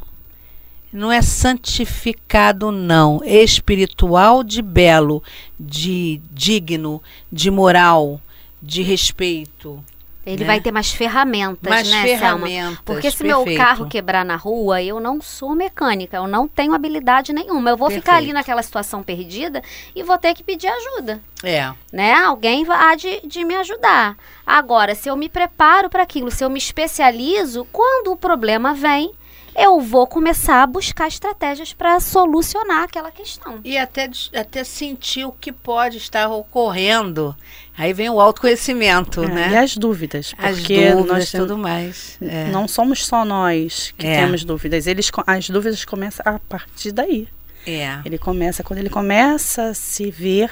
Não 0.93 1.11
é 1.11 1.21
santificado, 1.21 2.71
não. 2.71 3.21
Espiritual 3.23 4.43
de 4.43 4.61
belo, 4.61 5.21
de 5.59 6.21
digno, 6.31 7.01
de 7.31 7.51
moral, 7.51 8.21
de 8.61 8.81
respeito. 8.81 9.83
Ele 10.27 10.43
né? 10.43 10.45
vai 10.45 10.59
ter 10.59 10.73
mais 10.73 10.91
ferramentas, 10.91 11.69
mais 11.69 11.89
né, 11.89 12.03
ferramentas, 12.03 12.51
Selma? 12.51 12.81
Porque 12.83 13.09
se 13.09 13.17
perfeito. 13.19 13.45
meu 13.45 13.57
carro 13.57 13.87
quebrar 13.87 14.25
na 14.25 14.35
rua, 14.35 14.83
eu 14.83 14.99
não 14.99 15.21
sou 15.21 15.55
mecânica, 15.55 16.17
eu 16.17 16.27
não 16.27 16.49
tenho 16.49 16.73
habilidade 16.73 17.31
nenhuma. 17.31 17.69
Eu 17.69 17.77
vou 17.77 17.87
perfeito. 17.87 18.03
ficar 18.03 18.17
ali 18.17 18.33
naquela 18.33 18.61
situação 18.61 19.01
perdida 19.01 19.63
e 19.95 20.03
vou 20.03 20.17
ter 20.17 20.33
que 20.33 20.43
pedir 20.43 20.67
ajuda. 20.67 21.21
É. 21.41 21.71
Né? 21.93 22.13
Alguém 22.13 22.65
há 22.69 22.93
de, 22.95 23.21
de 23.25 23.45
me 23.45 23.55
ajudar. 23.55 24.17
Agora, 24.45 24.93
se 24.95 25.09
eu 25.09 25.15
me 25.15 25.29
preparo 25.29 25.89
para 25.89 26.03
aquilo, 26.03 26.29
se 26.29 26.43
eu 26.43 26.49
me 26.49 26.59
especializo, 26.59 27.65
quando 27.71 28.11
o 28.11 28.17
problema 28.17 28.73
vem, 28.73 29.13
eu 29.57 29.81
vou 29.81 30.05
começar 30.05 30.61
a 30.61 30.67
buscar 30.67 31.07
estratégias 31.07 31.73
para 31.73 31.99
solucionar 31.99 32.83
aquela 32.83 33.09
questão. 33.09 33.59
E 33.63 33.75
até, 33.75 34.07
até 34.35 34.63
sentir 34.63 35.25
o 35.25 35.31
que 35.31 35.51
pode 35.51 35.97
estar 35.97 36.29
ocorrendo. 36.29 37.35
Aí 37.77 37.93
vem 37.93 38.09
o 38.09 38.19
autoconhecimento, 38.19 39.23
é, 39.23 39.27
né? 39.27 39.49
E 39.51 39.55
as 39.55 39.77
dúvidas. 39.77 40.33
As 40.37 40.57
dúvidas, 40.61 41.05
nós 41.05 41.31
tudo 41.31 41.57
mais. 41.57 42.17
É. 42.19 42.45
Não 42.45 42.67
somos 42.67 43.05
só 43.05 43.23
nós 43.23 43.93
que 43.95 44.07
é. 44.07 44.21
temos 44.21 44.43
dúvidas. 44.43 44.87
Eles, 44.87 45.11
as 45.27 45.49
dúvidas 45.49 45.85
começam 45.85 46.23
a 46.25 46.39
partir 46.39 46.91
daí. 46.91 47.27
É. 47.67 47.99
Ele 48.03 48.17
começa, 48.17 48.63
quando 48.63 48.79
ele 48.79 48.89
começa 48.89 49.69
a 49.69 49.73
se 49.75 50.09
ver 50.09 50.49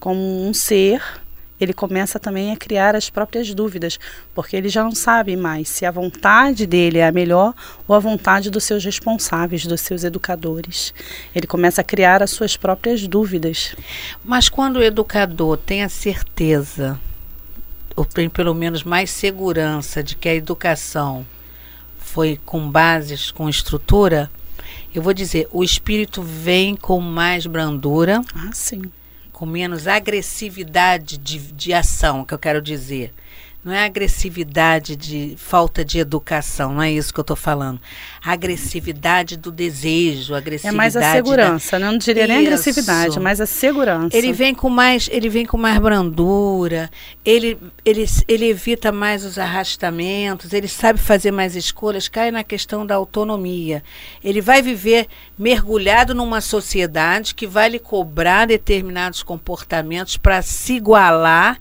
como 0.00 0.44
um 0.44 0.52
ser 0.52 1.02
ele 1.60 1.74
começa 1.74 2.18
também 2.18 2.52
a 2.52 2.56
criar 2.56 2.96
as 2.96 3.10
próprias 3.10 3.52
dúvidas, 3.52 3.98
porque 4.34 4.56
ele 4.56 4.70
já 4.70 4.82
não 4.82 4.92
sabe 4.92 5.36
mais 5.36 5.68
se 5.68 5.84
a 5.84 5.90
vontade 5.90 6.66
dele 6.66 6.98
é 6.98 7.06
a 7.06 7.12
melhor 7.12 7.54
ou 7.86 7.94
a 7.94 7.98
vontade 7.98 8.48
dos 8.48 8.64
seus 8.64 8.82
responsáveis, 8.82 9.66
dos 9.66 9.82
seus 9.82 10.02
educadores. 10.02 10.94
Ele 11.34 11.46
começa 11.46 11.82
a 11.82 11.84
criar 11.84 12.22
as 12.22 12.30
suas 12.30 12.56
próprias 12.56 13.06
dúvidas. 13.06 13.76
Mas 14.24 14.48
quando 14.48 14.76
o 14.76 14.82
educador 14.82 15.58
tem 15.58 15.82
a 15.82 15.88
certeza, 15.88 16.98
ou 17.94 18.06
tem 18.06 18.30
pelo 18.30 18.54
menos 18.54 18.82
mais 18.82 19.10
segurança 19.10 20.02
de 20.02 20.16
que 20.16 20.28
a 20.28 20.34
educação 20.34 21.26
foi 21.98 22.40
com 22.46 22.70
bases, 22.70 23.30
com 23.30 23.48
estrutura, 23.48 24.30
eu 24.94 25.02
vou 25.02 25.12
dizer, 25.12 25.46
o 25.52 25.62
espírito 25.62 26.22
vem 26.22 26.74
com 26.74 27.00
mais 27.00 27.46
brandura. 27.46 28.22
Ah, 28.34 28.50
sim 28.52 28.82
com 29.40 29.46
menos 29.46 29.88
agressividade 29.88 31.16
de, 31.16 31.38
de 31.38 31.72
ação, 31.72 32.26
que 32.26 32.34
eu 32.34 32.38
quero 32.38 32.60
dizer. 32.60 33.10
Não 33.62 33.74
é 33.74 33.84
agressividade 33.84 34.96
de 34.96 35.34
falta 35.36 35.84
de 35.84 35.98
educação, 35.98 36.72
não 36.72 36.82
é 36.82 36.90
isso 36.90 37.12
que 37.12 37.20
eu 37.20 37.22
estou 37.22 37.36
falando. 37.36 37.78
A 38.24 38.32
agressividade 38.32 39.36
do 39.36 39.52
desejo, 39.52 40.34
agressividade. 40.34 40.74
É 40.74 40.76
mais 40.76 40.96
a 40.96 41.12
segurança, 41.12 41.78
da... 41.78 41.84
não 41.84 41.98
diria 41.98 42.22
isso. 42.22 42.32
nem 42.32 42.46
agressividade, 42.46 43.20
mas 43.20 43.38
a 43.38 43.44
segurança. 43.44 44.16
Ele 44.16 44.32
vem 44.32 44.54
com 44.54 44.70
mais, 44.70 45.10
ele 45.12 45.28
vem 45.28 45.44
com 45.44 45.58
mais 45.58 45.78
brandura, 45.78 46.90
ele, 47.22 47.58
ele, 47.84 48.06
ele 48.26 48.46
evita 48.46 48.90
mais 48.90 49.26
os 49.26 49.36
arrastamentos, 49.36 50.54
ele 50.54 50.68
sabe 50.68 50.98
fazer 50.98 51.30
mais 51.30 51.54
escolhas, 51.54 52.08
cai 52.08 52.30
na 52.30 52.42
questão 52.42 52.86
da 52.86 52.94
autonomia. 52.94 53.84
Ele 54.24 54.40
vai 54.40 54.62
viver 54.62 55.06
mergulhado 55.38 56.14
numa 56.14 56.40
sociedade 56.40 57.34
que 57.34 57.46
vai 57.46 57.68
lhe 57.68 57.78
cobrar 57.78 58.46
determinados 58.46 59.22
comportamentos 59.22 60.16
para 60.16 60.40
se 60.40 60.72
igualar 60.72 61.58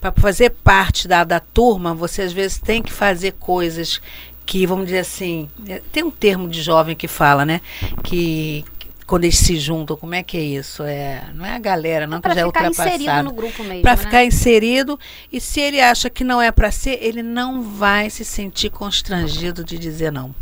para 0.00 0.12
fazer 0.12 0.50
parte 0.50 1.08
da, 1.08 1.24
da 1.24 1.40
turma, 1.40 1.94
você 1.94 2.22
às 2.22 2.32
vezes 2.32 2.58
tem 2.58 2.82
que 2.82 2.92
fazer 2.92 3.32
coisas 3.32 4.00
que, 4.46 4.66
vamos 4.66 4.86
dizer 4.86 5.00
assim, 5.00 5.48
é, 5.68 5.82
tem 5.92 6.02
um 6.02 6.10
termo 6.10 6.48
de 6.48 6.62
jovem 6.62 6.96
que 6.96 7.06
fala, 7.06 7.44
né? 7.44 7.60
Que 8.02 8.64
quando 9.06 9.24
eles 9.24 9.38
se 9.38 9.58
juntam, 9.58 9.96
como 9.96 10.14
é 10.14 10.22
que 10.22 10.36
é 10.36 10.42
isso? 10.42 10.82
É, 10.82 11.24
não 11.34 11.44
é 11.44 11.54
a 11.54 11.58
galera, 11.58 12.06
não, 12.06 12.18
é 12.18 12.20
que 12.20 12.34
já 12.34 12.40
é 12.40 12.46
ultrapassado. 12.46 12.74
Para 12.76 12.98
ficar 12.98 13.02
inserido 13.02 13.24
no 13.24 13.32
grupo 13.32 13.64
mesmo, 13.64 13.82
Para 13.82 13.90
né? 13.90 13.96
ficar 13.96 14.24
inserido, 14.24 15.00
e 15.32 15.40
se 15.40 15.60
ele 15.60 15.80
acha 15.80 16.10
que 16.10 16.22
não 16.22 16.40
é 16.40 16.50
para 16.52 16.70
ser, 16.70 16.98
ele 17.02 17.22
não 17.22 17.62
vai 17.62 18.10
se 18.10 18.24
sentir 18.24 18.70
constrangido 18.70 19.64
de 19.64 19.78
dizer 19.78 20.12
não. 20.12 20.34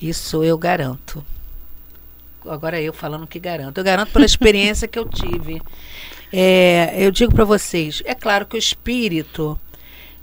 Isso 0.00 0.42
eu 0.42 0.58
garanto. 0.58 1.24
Agora 2.44 2.80
eu 2.80 2.92
falando 2.92 3.26
que 3.26 3.38
garanto. 3.38 3.78
Eu 3.78 3.84
garanto 3.84 4.12
pela 4.12 4.24
experiência 4.26 4.88
que 4.88 4.98
eu 4.98 5.08
tive. 5.08 5.62
É, 6.32 6.94
eu 6.96 7.10
digo 7.10 7.34
para 7.34 7.44
vocês, 7.44 8.02
é 8.06 8.14
claro 8.14 8.46
que 8.46 8.56
o 8.56 8.58
espírito 8.58 9.60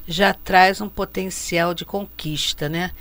já 0.08 0.34
traz 0.34 0.82
um 0.82 0.90
potencial 0.90 1.74
de 1.74 1.86
conquista, 1.86 2.68
né? 2.68 2.92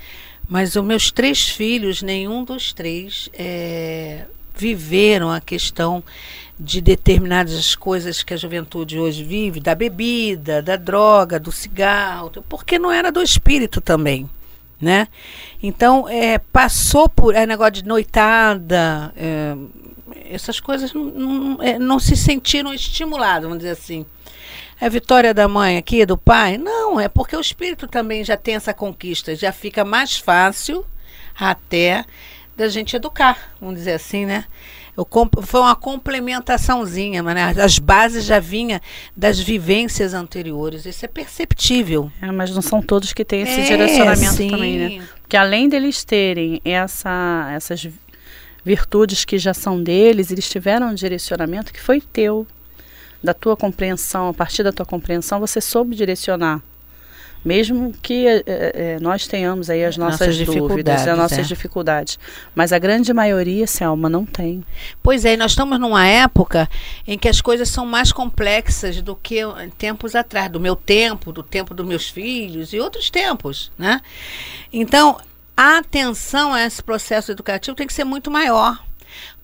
Mas 0.46 0.76
os 0.76 0.84
meus 0.84 1.10
três 1.10 1.48
filhos, 1.48 2.02
nenhum 2.02 2.44
dos 2.44 2.72
três 2.72 3.30
é, 3.32 4.24
viveram 4.54 5.30
a 5.30 5.40
questão 5.40 6.02
de 6.60 6.80
determinadas 6.80 7.74
coisas 7.74 8.22
que 8.22 8.34
a 8.34 8.36
juventude 8.36 8.98
hoje 8.98 9.22
vive, 9.22 9.60
da 9.60 9.74
bebida, 9.74 10.60
da 10.60 10.76
droga, 10.76 11.38
do 11.38 11.52
cigarro, 11.52 12.30
porque 12.48 12.78
não 12.78 12.90
era 12.90 13.12
do 13.12 13.22
espírito 13.22 13.80
também, 13.80 14.28
né? 14.80 15.08
Então, 15.62 16.08
é, 16.08 16.38
passou 16.38 17.08
por 17.08 17.34
é, 17.34 17.46
negócio 17.46 17.74
de 17.74 17.84
noitada, 17.84 19.12
é, 19.16 19.54
essas 20.30 20.60
coisas 20.60 20.92
não, 20.92 21.04
não, 21.04 21.62
é, 21.62 21.78
não 21.78 21.98
se 21.98 22.16
sentiram 22.16 22.72
estimuladas, 22.72 23.44
vamos 23.44 23.58
dizer 23.58 23.70
assim. 23.70 24.04
É 24.80 24.88
vitória 24.88 25.34
da 25.34 25.48
mãe 25.48 25.76
aqui, 25.76 26.06
do 26.06 26.16
pai? 26.16 26.56
Não, 26.56 27.00
é 27.00 27.08
porque 27.08 27.36
o 27.36 27.40
espírito 27.40 27.88
também 27.88 28.22
já 28.24 28.36
tem 28.36 28.54
essa 28.54 28.72
conquista, 28.72 29.34
já 29.34 29.52
fica 29.52 29.84
mais 29.84 30.16
fácil 30.16 30.86
até 31.38 32.04
da 32.56 32.68
gente 32.68 32.96
educar, 32.96 33.54
vamos 33.60 33.76
dizer 33.76 33.92
assim, 33.92 34.26
né? 34.26 34.44
foi 35.42 35.60
uma 35.60 35.76
complementaçãozinha, 35.76 37.22
né? 37.22 37.54
as 37.62 37.78
bases 37.78 38.24
já 38.24 38.40
vinham 38.40 38.80
das 39.16 39.38
vivências 39.38 40.12
anteriores, 40.12 40.84
isso 40.84 41.04
é 41.04 41.08
perceptível. 41.08 42.10
É, 42.20 42.32
mas 42.32 42.50
não 42.50 42.60
são 42.60 42.82
todos 42.82 43.12
que 43.12 43.24
têm 43.24 43.42
esse 43.42 43.60
é, 43.60 43.64
direcionamento 43.64 44.34
sim. 44.34 44.50
também, 44.50 44.78
né? 44.78 45.06
Porque 45.22 45.36
além 45.36 45.68
deles 45.68 46.04
terem 46.04 46.60
essa, 46.64 47.48
essas 47.54 47.86
virtudes 48.68 49.24
que 49.24 49.38
já 49.38 49.54
são 49.54 49.82
deles, 49.82 50.30
eles 50.30 50.46
tiveram 50.46 50.90
um 50.90 50.94
direcionamento 50.94 51.72
que 51.72 51.80
foi 51.80 52.02
teu 52.02 52.46
da 53.22 53.32
tua 53.32 53.56
compreensão, 53.56 54.28
a 54.28 54.34
partir 54.34 54.62
da 54.62 54.70
tua 54.70 54.84
compreensão, 54.84 55.40
você 55.40 55.58
soube 55.58 55.96
direcionar. 55.96 56.60
Mesmo 57.42 57.94
que 58.02 58.26
é, 58.26 58.42
é, 58.46 58.98
nós 59.00 59.26
tenhamos 59.26 59.70
aí 59.70 59.84
as 59.84 59.96
nossas, 59.96 60.38
nossas 60.38 60.54
dúvidas, 60.54 61.08
as 61.08 61.16
nossas 61.16 61.38
é. 61.38 61.42
dificuldades. 61.42 62.18
Mas 62.54 62.72
a 62.72 62.78
grande 62.78 63.10
maioria, 63.14 63.66
Selma, 63.66 64.10
não 64.10 64.26
tem. 64.26 64.62
Pois 65.02 65.24
é, 65.24 65.34
nós 65.34 65.52
estamos 65.52 65.80
numa 65.80 66.06
época 66.06 66.68
em 67.06 67.16
que 67.16 67.28
as 67.28 67.40
coisas 67.40 67.70
são 67.70 67.86
mais 67.86 68.12
complexas 68.12 69.00
do 69.00 69.16
que 69.16 69.38
tempos 69.78 70.14
atrás, 70.14 70.50
do 70.50 70.60
meu 70.60 70.76
tempo, 70.76 71.32
do 71.32 71.42
tempo 71.42 71.72
dos 71.72 71.86
meus 71.86 72.10
filhos 72.10 72.74
e 72.74 72.80
outros 72.80 73.08
tempos, 73.08 73.72
né? 73.78 74.02
Então, 74.70 75.16
a 75.58 75.78
atenção 75.78 76.54
a 76.54 76.62
esse 76.62 76.80
processo 76.80 77.32
educativo 77.32 77.74
tem 77.74 77.84
que 77.84 77.92
ser 77.92 78.04
muito 78.04 78.30
maior 78.30 78.80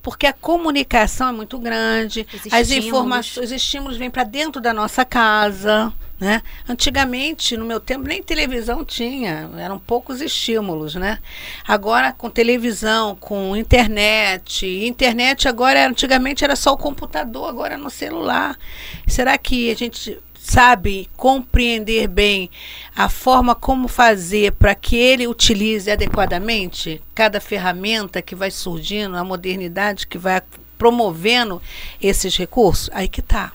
porque 0.00 0.26
a 0.26 0.32
comunicação 0.34 1.30
é 1.30 1.32
muito 1.32 1.58
grande, 1.58 2.26
os 2.32 2.52
as 2.52 2.70
informações, 2.70 3.46
os 3.46 3.52
estímulos 3.52 3.96
vêm 3.96 4.10
para 4.10 4.22
dentro 4.22 4.60
da 4.60 4.72
nossa 4.72 5.02
casa. 5.02 5.90
Né? 6.20 6.42
Antigamente, 6.68 7.56
no 7.56 7.64
meu 7.64 7.80
tempo, 7.80 8.06
nem 8.06 8.22
televisão 8.22 8.84
tinha, 8.84 9.50
eram 9.56 9.78
poucos 9.78 10.20
estímulos. 10.20 10.94
Né? 10.94 11.18
Agora, 11.66 12.12
com 12.12 12.28
televisão, 12.28 13.16
com 13.16 13.56
internet, 13.56 14.66
internet 14.66 15.48
agora, 15.48 15.88
antigamente 15.88 16.44
era 16.44 16.54
só 16.54 16.74
o 16.74 16.78
computador, 16.78 17.48
agora 17.48 17.74
é 17.74 17.78
no 17.78 17.90
celular. 17.90 18.58
Será 19.06 19.38
que 19.38 19.70
a 19.70 19.74
gente 19.74 20.20
sabe 20.44 21.08
compreender 21.16 22.06
bem 22.06 22.50
a 22.94 23.08
forma 23.08 23.54
como 23.54 23.88
fazer 23.88 24.52
para 24.52 24.74
que 24.74 24.94
ele 24.94 25.26
utilize 25.26 25.90
adequadamente 25.90 27.00
cada 27.14 27.40
ferramenta 27.40 28.20
que 28.20 28.34
vai 28.34 28.50
surgindo, 28.50 29.16
a 29.16 29.24
modernidade 29.24 30.06
que 30.06 30.18
vai 30.18 30.42
promovendo 30.76 31.62
esses 32.00 32.36
recursos, 32.36 32.90
aí 32.92 33.08
que 33.08 33.20
está. 33.20 33.52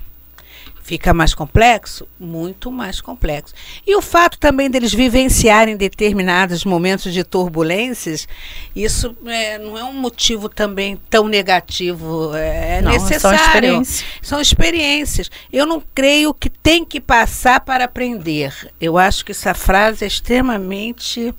Fica 0.89 1.13
mais 1.13 1.36
complexo? 1.36 2.08
Muito 2.19 2.71
mais 2.71 2.99
complexo. 2.99 3.54
E 3.86 3.95
o 3.95 4.02
fato 4.02 4.39
também 4.39 4.71
deles 4.71 4.91
vivenciarem 4.91 5.78
determinados 5.78 6.65
momentos 6.65 7.13
de 7.13 7.23
turbulências, 7.23 8.28
isso 8.75 9.15
é, 9.28 9.60
não 9.60 9.78
é 9.78 9.84
um 9.84 9.93
motivo 9.93 10.49
também 10.49 10.99
tão 11.08 11.28
negativo. 11.28 12.32
É 12.34 12.82
não, 12.82 12.89
necessário. 12.89 13.38
São 13.38 13.45
experiências. 13.45 14.06
São 14.19 14.41
experiências. 14.41 15.32
Eu 15.54 15.67
não 15.67 15.80
creio 15.93 16.34
que 16.34 16.49
tem 16.49 16.84
que 16.84 16.99
passar 16.99 17.60
para 17.60 17.84
aprender. 17.84 18.52
Eu 18.82 18.97
acho 18.97 19.23
que 19.23 19.32
essa 19.32 19.54
frase 19.54 20.04
é 20.04 20.08
extremamente 20.08 21.36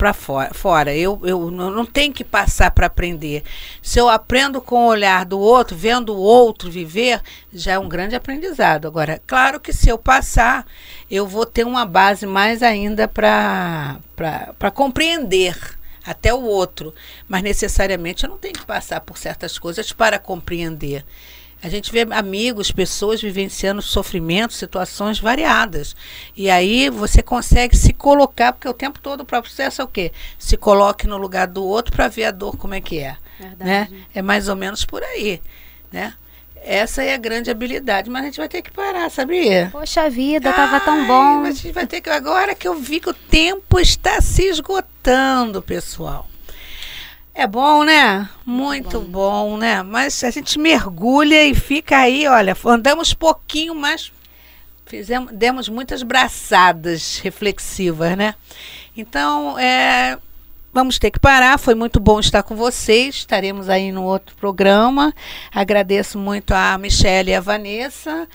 para 0.00 0.14
fora, 0.14 0.54
fora. 0.54 0.96
Eu, 0.96 1.20
eu 1.24 1.50
não 1.50 1.84
tenho 1.84 2.10
que 2.10 2.24
passar 2.24 2.70
para 2.70 2.86
aprender. 2.86 3.42
Se 3.82 3.98
eu 3.98 4.08
aprendo 4.08 4.58
com 4.58 4.86
o 4.86 4.88
olhar 4.88 5.26
do 5.26 5.38
outro, 5.38 5.76
vendo 5.76 6.14
o 6.14 6.18
outro 6.18 6.70
viver, 6.70 7.20
já 7.52 7.72
é 7.72 7.78
um 7.78 7.86
grande 7.86 8.16
aprendizado. 8.16 8.88
Agora, 8.88 9.20
claro 9.26 9.60
que 9.60 9.74
se 9.74 9.90
eu 9.90 9.98
passar, 9.98 10.64
eu 11.10 11.26
vou 11.26 11.44
ter 11.44 11.66
uma 11.66 11.84
base 11.84 12.24
mais 12.24 12.62
ainda 12.62 13.06
para 13.06 14.00
compreender 14.72 15.54
até 16.02 16.32
o 16.32 16.40
outro, 16.40 16.94
mas 17.28 17.42
necessariamente 17.42 18.24
eu 18.24 18.30
não 18.30 18.38
tenho 18.38 18.54
que 18.54 18.64
passar 18.64 19.02
por 19.02 19.18
certas 19.18 19.58
coisas 19.58 19.92
para 19.92 20.18
compreender. 20.18 21.04
A 21.62 21.68
gente 21.68 21.92
vê 21.92 22.06
amigos, 22.10 22.72
pessoas 22.72 23.20
vivenciando 23.20 23.82
sofrimentos, 23.82 24.56
situações 24.56 25.20
variadas. 25.20 25.94
E 26.34 26.48
aí 26.48 26.88
você 26.88 27.22
consegue 27.22 27.76
se 27.76 27.92
colocar, 27.92 28.52
porque 28.52 28.68
o 28.68 28.72
tempo 28.72 28.98
todo 28.98 29.20
o 29.20 29.24
próprio 29.24 29.52
processo 29.52 29.82
é 29.82 29.84
o 29.84 29.88
quê? 29.88 30.10
Se 30.38 30.56
coloque 30.56 31.06
no 31.06 31.18
lugar 31.18 31.46
do 31.46 31.64
outro 31.64 31.94
para 31.94 32.08
ver 32.08 32.24
a 32.24 32.30
dor 32.30 32.56
como 32.56 32.74
é 32.74 32.80
que 32.80 32.98
é. 32.98 33.16
Né? 33.58 33.88
É 34.14 34.22
mais 34.22 34.48
ou 34.48 34.56
menos 34.56 34.84
por 34.84 35.02
aí. 35.02 35.40
Né? 35.92 36.14
Essa 36.62 37.02
é 37.02 37.14
a 37.14 37.18
grande 37.18 37.50
habilidade, 37.50 38.10
mas 38.10 38.22
a 38.22 38.26
gente 38.26 38.36
vai 38.36 38.48
ter 38.48 38.62
que 38.62 38.70
parar, 38.70 39.10
sabia? 39.10 39.70
Poxa 39.72 40.08
vida, 40.10 40.52
tava 40.52 40.78
tão 40.80 41.06
bom. 41.06 41.40
Mas 41.40 41.58
a 41.58 41.62
gente 41.62 41.72
vai 41.72 41.86
ter 41.86 42.00
que 42.00 42.10
agora 42.10 42.54
que 42.54 42.68
eu 42.68 42.74
vi 42.74 43.00
que 43.00 43.08
o 43.08 43.14
tempo 43.14 43.80
está 43.80 44.20
se 44.20 44.44
esgotando, 44.44 45.62
pessoal. 45.62 46.28
É 47.34 47.46
bom, 47.46 47.84
né? 47.84 48.28
Muito 48.44 49.00
bom. 49.00 49.52
bom. 49.52 49.56
né? 49.56 49.82
Mas 49.82 50.22
a 50.24 50.30
gente 50.30 50.58
mergulha 50.58 51.44
e 51.44 51.54
fica 51.54 51.98
aí, 51.98 52.26
olha, 52.26 52.56
andamos 52.66 53.14
pouquinho, 53.14 53.74
mas 53.74 54.12
fizemos, 54.86 55.32
demos 55.32 55.68
muitas 55.68 56.02
braçadas 56.02 57.18
reflexivas, 57.18 58.16
né? 58.16 58.34
Então, 58.96 59.58
é, 59.58 60.18
vamos 60.72 60.98
ter 60.98 61.10
que 61.10 61.18
parar. 61.18 61.58
Foi 61.58 61.74
muito 61.74 62.00
bom 62.00 62.18
estar 62.18 62.42
com 62.42 62.56
vocês. 62.56 63.16
Estaremos 63.16 63.68
aí 63.68 63.92
no 63.92 64.02
outro 64.04 64.34
programa. 64.36 65.14
Agradeço 65.52 66.18
muito 66.18 66.52
a 66.52 66.76
Michelle 66.76 67.30
e 67.30 67.34
a 67.34 67.40
Vanessa. 67.40 68.28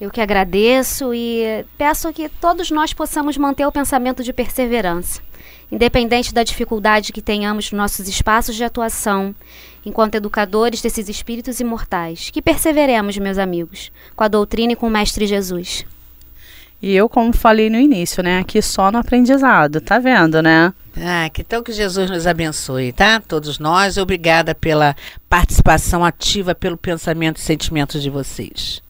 Eu 0.00 0.10
que 0.10 0.20
agradeço 0.20 1.14
e 1.14 1.64
peço 1.78 2.12
que 2.12 2.28
todos 2.28 2.70
nós 2.70 2.92
possamos 2.92 3.36
manter 3.36 3.66
o 3.66 3.72
pensamento 3.72 4.22
de 4.22 4.32
perseverança 4.32 5.25
independente 5.70 6.32
da 6.32 6.42
dificuldade 6.42 7.12
que 7.12 7.22
tenhamos 7.22 7.70
nos 7.72 7.78
nossos 7.78 8.08
espaços 8.08 8.56
de 8.56 8.64
atuação, 8.64 9.34
enquanto 9.84 10.16
educadores 10.16 10.82
desses 10.82 11.08
espíritos 11.08 11.60
imortais, 11.60 12.30
que 12.30 12.42
perseveremos, 12.42 13.18
meus 13.18 13.38
amigos, 13.38 13.90
com 14.14 14.24
a 14.24 14.28
doutrina 14.28 14.72
e 14.72 14.76
com 14.76 14.86
o 14.86 14.90
Mestre 14.90 15.26
Jesus. 15.26 15.86
E 16.80 16.94
eu, 16.94 17.08
como 17.08 17.32
falei 17.32 17.70
no 17.70 17.78
início, 17.78 18.22
né, 18.22 18.38
aqui 18.38 18.60
só 18.60 18.92
no 18.92 18.98
aprendizado, 18.98 19.80
tá 19.80 19.98
vendo, 19.98 20.42
né? 20.42 20.74
Ah, 20.98 21.28
que 21.30 21.42
então 21.42 21.62
que 21.62 21.72
Jesus 21.72 22.10
nos 22.10 22.26
abençoe, 22.26 22.92
tá? 22.92 23.20
Todos 23.20 23.58
nós. 23.58 23.96
Obrigada 23.96 24.54
pela 24.54 24.96
participação 25.28 26.04
ativa, 26.04 26.54
pelo 26.54 26.76
pensamento 26.76 27.36
e 27.36 27.40
sentimento 27.40 28.00
de 28.00 28.08
vocês. 28.08 28.82